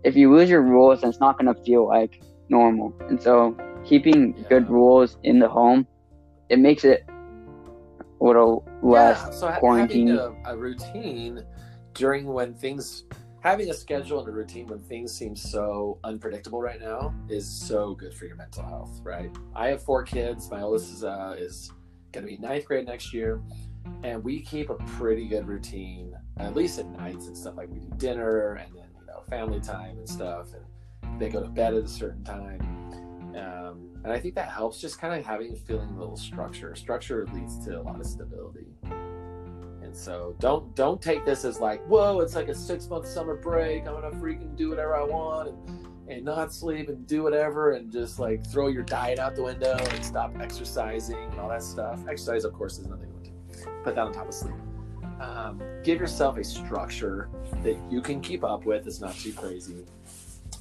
if 0.04 0.16
you 0.16 0.34
lose 0.34 0.50
your 0.50 0.62
rules, 0.62 1.02
then 1.02 1.10
it's 1.10 1.20
not 1.20 1.38
going 1.38 1.54
to 1.54 1.62
feel 1.64 1.88
like 1.88 2.22
normal. 2.48 2.94
And 3.10 3.22
so 3.22 3.58
keeping 3.84 4.46
good 4.50 4.70
rules 4.70 5.18
in 5.24 5.40
the 5.40 5.48
home, 5.48 5.88
it 6.50 6.60
makes 6.60 6.84
it 6.84 7.04
a 7.10 8.24
little 8.24 8.64
less 8.84 9.20
yeah, 9.20 9.30
so 9.32 9.48
ha- 9.48 9.60
quarantine. 9.60 10.10
a, 10.12 10.32
a 10.46 10.56
routine 10.56 11.44
during 11.96 12.28
when 12.28 12.54
things 12.54 13.06
having 13.46 13.70
a 13.70 13.74
schedule 13.74 14.20
and 14.20 14.28
a 14.28 14.32
routine 14.32 14.66
when 14.66 14.80
things 14.80 15.16
seem 15.16 15.36
so 15.36 16.00
unpredictable 16.04 16.60
right 16.60 16.82
now 16.82 17.14
is 17.30 17.48
so 17.48 17.94
good 17.94 18.12
for 18.12 18.26
your 18.26 18.36
mental 18.36 18.64
health 18.64 19.00
right? 19.04 19.30
I 19.56 19.68
have 19.68 19.84
four 19.84 20.02
kids. 20.02 20.50
My 20.50 20.64
oldest 20.64 20.92
is, 20.92 21.04
uh, 21.04 21.36
is 21.38 21.72
going 22.12 22.26
to 22.26 22.32
be 22.32 22.40
ninth 22.40 22.66
grade 22.66 22.88
next 22.88 23.14
year. 23.14 23.40
And 24.04 24.24
we 24.24 24.42
keep 24.42 24.72
a 24.72 24.76
pretty 24.98 25.28
good 25.28 25.48
routine 25.48 26.18
at 26.38 26.56
least 26.56 26.80
at 26.80 26.88
nights 26.88 27.28
and 27.28 27.38
stuff 27.38 27.56
like 27.56 27.70
we 27.70 27.78
do 27.78 27.92
dinner 27.98 28.56
and 28.56 28.76
then 28.76 28.88
you 29.00 29.06
know 29.06 29.22
family 29.30 29.60
time 29.60 30.00
and 30.00 30.10
stuff. 30.10 30.48
And 30.56 31.22
they 31.22 31.30
go 31.30 31.44
to 31.44 31.48
bed 31.48 31.76
at 31.76 31.84
a 31.84 31.88
certain 31.88 32.24
time. 32.24 32.62
Um, 33.36 33.92
and 34.04 34.12
I 34.12 34.20
think 34.20 34.34
that 34.36 34.50
helps 34.50 34.82
just 34.82 35.00
kind 35.00 35.14
of 35.14 35.24
having 35.24 35.54
a 35.54 35.56
feeling 35.56 35.90
a 35.90 36.00
little 36.00 36.18
structure. 36.18 36.74
Structure 36.74 37.28
leads 37.32 37.64
to 37.66 37.80
a 37.80 37.84
lot 37.84 38.00
of 38.00 38.08
stability. 38.08 38.74
So 39.96 40.36
don't 40.40 40.76
don't 40.76 41.02
take 41.02 41.26
this 41.26 41.46
as 41.46 41.60
like, 41.60 41.84
whoa, 41.88 42.20
it's 42.20 42.36
like 42.36 42.50
a 42.50 42.56
six 42.56 42.88
month 42.90 43.08
summer 43.08 43.36
break. 43.36 43.88
I'm 43.88 43.94
gonna 43.94 44.12
freaking 44.12 44.56
do 44.56 44.70
whatever 44.70 44.96
I 44.96 45.04
want 45.04 45.50
and, 45.50 45.88
and 46.10 46.26
not 46.26 46.54
sleep 46.54 46.90
and 46.90 47.08
do 47.08 47.24
whatever 47.24 47.72
and 47.72 47.92
just 47.92 48.20
like 48.20 48.46
throw 48.48 48.68
your 48.68 48.84
diet 48.84 49.20
out 49.20 49.36
the 49.36 49.44
window 49.44 49.78
and 49.78 50.06
stop 50.06 50.36
exercising 50.40 51.18
and 51.32 51.40
all 51.40 51.50
that 51.50 51.64
stuff. 51.64 52.00
Exercise, 52.10 52.44
of 52.44 52.54
course, 52.54 52.78
is 52.78 52.86
another 52.86 53.08
one. 53.08 53.16
Put 53.84 53.96
that 53.96 54.02
on 54.02 54.14
top 54.14 54.28
of 54.28 54.34
sleep. 54.34 54.56
Um, 55.22 55.62
give 55.84 56.00
yourself 56.00 56.38
a 56.38 56.44
structure 56.44 57.30
that 57.64 57.78
you 57.90 58.02
can 58.02 58.20
keep 58.20 58.44
up 58.44 58.66
with. 58.66 58.86
It's 58.86 59.00
not 59.00 59.16
too 59.16 59.32
crazy, 59.32 59.86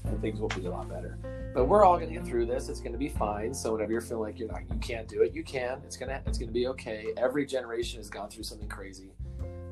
and 0.05 0.21
things 0.21 0.39
will 0.39 0.49
be 0.49 0.67
a 0.67 0.71
lot 0.71 0.89
better 0.89 1.19
but 1.55 1.67
we're 1.67 1.85
all 1.85 1.97
going 1.97 2.09
to 2.09 2.15
get 2.15 2.27
through 2.27 2.45
this 2.45 2.69
it's 2.69 2.81
going 2.81 2.93
to 2.93 2.99
be 2.99 3.09
fine 3.09 3.55
so 3.55 3.73
whenever 3.73 3.93
you're 3.93 4.01
feeling 4.01 4.23
like 4.23 4.39
you're 4.39 4.49
not 4.49 4.63
you 4.71 4.79
can't 4.81 5.09
do 5.09 5.23
it 5.23 5.33
you 5.33 5.45
can 5.45 5.79
it's 5.85 5.97
to 5.97 6.23
it's 6.27 6.39
to 6.39 6.47
be 6.47 6.67
okay 6.67 7.07
every 7.17 7.47
generation 7.47 7.99
has 7.99 8.11
gone 8.11 8.29
through 8.29 8.43
something 8.43 8.69
crazy 8.69 9.13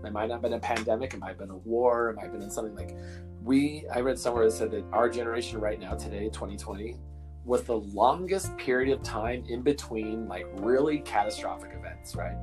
it 0.05 0.13
might 0.13 0.27
not 0.27 0.35
have 0.35 0.43
been 0.43 0.53
a 0.55 0.59
pandemic 0.59 1.15
it 1.15 1.21
might 1.21 1.29
have 1.29 1.39
been 1.39 1.51
a 1.51 1.57
war 1.57 2.11
it 2.11 2.17
might 2.17 2.25
have 2.31 2.39
been 2.39 2.51
something 2.51 2.75
like 2.75 2.95
we 3.43 3.85
i 3.95 4.01
read 4.01 4.19
somewhere 4.19 4.45
that 4.45 4.53
said 4.53 4.71
that 4.71 4.85
our 4.93 5.09
generation 5.09 5.61
right 5.61 5.81
now 5.81 5.95
today 5.95 6.25
2020 6.29 6.97
was 7.45 7.63
the 7.65 7.77
longest 7.77 8.57
period 8.57 8.93
of 8.93 9.03
time 9.03 9.45
in 9.49 9.63
between 9.63 10.29
like 10.29 10.47
really 10.55 10.99
catastrophic 11.01 11.73
events 11.75 12.15
right 12.15 12.37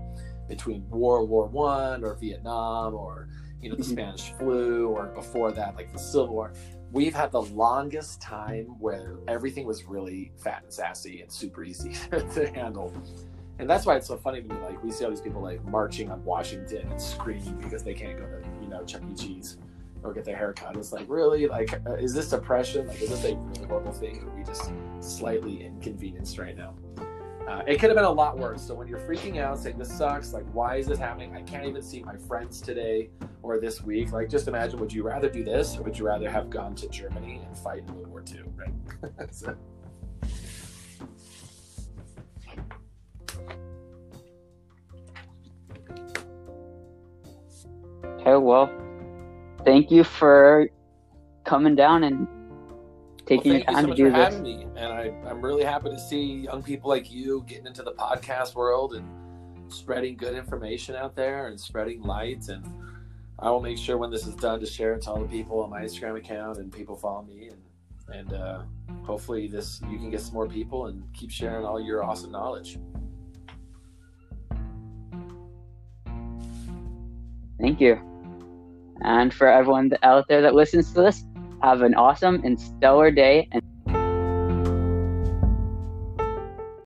between 0.47 0.87
world 0.89 1.29
war 1.29 1.45
one 1.47 2.03
or 2.03 2.15
vietnam 2.15 2.93
or 2.93 3.29
you 3.61 3.69
know 3.69 3.75
the 3.75 3.83
Mhm. 3.83 3.91
spanish 3.91 4.31
flu 4.33 4.87
or 4.87 5.07
before 5.07 5.51
that 5.51 5.75
like 5.75 5.91
the 5.93 5.99
civil 5.99 6.29
war 6.33 6.53
we've 6.91 7.13
had 7.13 7.31
the 7.31 7.41
longest 7.41 8.19
time 8.21 8.65
where 8.79 9.17
everything 9.27 9.67
was 9.67 9.83
really 9.85 10.31
fat 10.43 10.63
and 10.63 10.73
sassy 10.73 11.21
and 11.21 11.31
super 11.31 11.63
easy 11.63 11.91
to 12.33 12.51
handle. 12.55 12.91
And 13.59 13.69
that's 13.69 13.85
why 13.85 13.97
it's 13.97 14.07
so 14.07 14.17
funny 14.17 14.41
to 14.41 14.47
me. 14.47 14.55
Like 14.61 14.81
we 14.83 14.91
see 14.91 15.03
all 15.03 15.11
these 15.11 15.21
people 15.21 15.41
like 15.41 15.63
marching 15.65 16.09
on 16.09 16.23
Washington 16.23 16.89
and 16.89 17.01
screaming 17.01 17.57
because 17.61 17.83
they 17.83 17.93
can't 17.93 18.17
go 18.17 18.25
to 18.25 18.41
you 18.61 18.69
know 18.69 18.83
Chuck 18.85 19.01
E. 19.11 19.13
Cheese 19.13 19.57
or 20.01 20.13
get 20.13 20.23
their 20.23 20.37
hair 20.37 20.53
cut. 20.53 20.77
It's 20.77 20.93
like 20.93 21.05
really 21.09 21.47
like 21.47 21.73
uh, 21.85 21.95
is 21.95 22.13
this 22.13 22.29
depression? 22.29 22.87
Like 22.87 23.01
is 23.01 23.09
this 23.09 23.25
a 23.25 23.35
really 23.35 23.67
horrible 23.67 23.91
thing? 23.91 24.23
Or 24.23 24.29
are 24.29 24.35
we 24.37 24.43
just 24.43 24.71
slightly 25.01 25.65
inconvenienced 25.65 26.37
right 26.37 26.55
now? 26.55 26.73
Uh, 27.49 27.63
it 27.65 27.79
could 27.79 27.89
have 27.89 27.95
been 27.95 28.05
a 28.05 28.11
lot 28.11 28.37
worse. 28.37 28.61
So 28.61 28.75
when 28.75 28.87
you're 28.87 28.99
freaking 28.99 29.39
out, 29.39 29.57
saying 29.57 29.77
this 29.77 29.91
sucks, 29.91 30.33
like 30.33 30.45
why 30.53 30.77
is 30.77 30.87
this 30.87 30.99
happening? 30.99 31.35
I 31.35 31.41
can't 31.41 31.65
even 31.65 31.81
see 31.81 32.01
my 32.03 32.15
friends 32.15 32.61
today 32.61 33.09
or 33.41 33.59
this 33.59 33.81
week. 33.81 34.11
Like 34.11 34.29
just 34.29 34.47
imagine, 34.47 34.79
would 34.79 34.93
you 34.93 35.03
rather 35.03 35.29
do 35.29 35.43
this 35.43 35.75
or 35.75 35.81
would 35.83 35.97
you 35.97 36.05
rather 36.05 36.29
have 36.29 36.49
gone 36.49 36.75
to 36.75 36.87
Germany 36.87 37.41
and 37.45 37.57
fight 37.57 37.79
in 37.79 37.95
World 37.95 38.07
War 38.07 38.23
II? 38.31 38.43
Right. 38.55 39.33
so, 39.33 39.55
Okay, 48.29 48.37
well, 48.37 48.69
thank 49.65 49.89
you 49.89 50.03
for 50.03 50.69
coming 51.45 51.75
down 51.75 52.03
and 52.03 52.27
taking 53.25 53.53
well, 53.53 53.61
your 53.61 53.65
time 53.65 53.75
you 53.75 53.81
so 53.81 53.87
to 53.87 53.95
do 53.95 54.11
for 54.11 54.17
this. 54.17 54.35
having 54.35 54.43
me, 54.43 54.67
and 54.75 54.93
I, 54.93 55.11
I'm 55.27 55.43
really 55.43 55.63
happy 55.63 55.89
to 55.89 55.99
see 55.99 56.41
young 56.41 56.61
people 56.61 56.89
like 56.89 57.11
you 57.11 57.43
getting 57.47 57.65
into 57.65 57.81
the 57.81 57.93
podcast 57.93 58.53
world 58.53 58.93
and 58.93 59.73
spreading 59.73 60.15
good 60.15 60.35
information 60.35 60.95
out 60.95 61.15
there 61.15 61.47
and 61.47 61.59
spreading 61.59 62.03
light. 62.03 62.49
And 62.49 62.71
I 63.39 63.49
will 63.49 63.61
make 63.61 63.79
sure 63.79 63.97
when 63.97 64.11
this 64.11 64.27
is 64.27 64.35
done 64.35 64.59
to 64.59 64.67
share 64.67 64.93
it 64.93 65.01
to 65.03 65.09
all 65.09 65.21
the 65.21 65.27
people 65.27 65.61
on 65.61 65.71
my 65.71 65.81
Instagram 65.81 66.15
account 66.15 66.59
and 66.59 66.71
people 66.71 66.95
follow 66.95 67.23
me 67.23 67.49
and 67.49 67.61
and 68.15 68.33
uh, 68.33 68.61
hopefully 69.03 69.47
this 69.47 69.81
you 69.89 69.97
can 69.97 70.09
get 70.11 70.21
some 70.21 70.33
more 70.33 70.47
people 70.47 70.87
and 70.87 71.03
keep 71.13 71.31
sharing 71.31 71.65
all 71.65 71.79
your 71.79 72.03
awesome 72.03 72.31
knowledge. 72.31 72.77
Thank 77.59 77.81
you. 77.81 78.08
And 79.01 79.33
for 79.33 79.47
everyone 79.47 79.91
out 80.03 80.27
there 80.27 80.41
that 80.41 80.55
listens 80.55 80.93
to 80.93 81.01
this, 81.01 81.25
have 81.61 81.81
an 81.81 81.95
awesome 81.95 82.41
and 82.43 82.59
stellar 82.59 83.11
day 83.11 83.47
and 83.51 83.61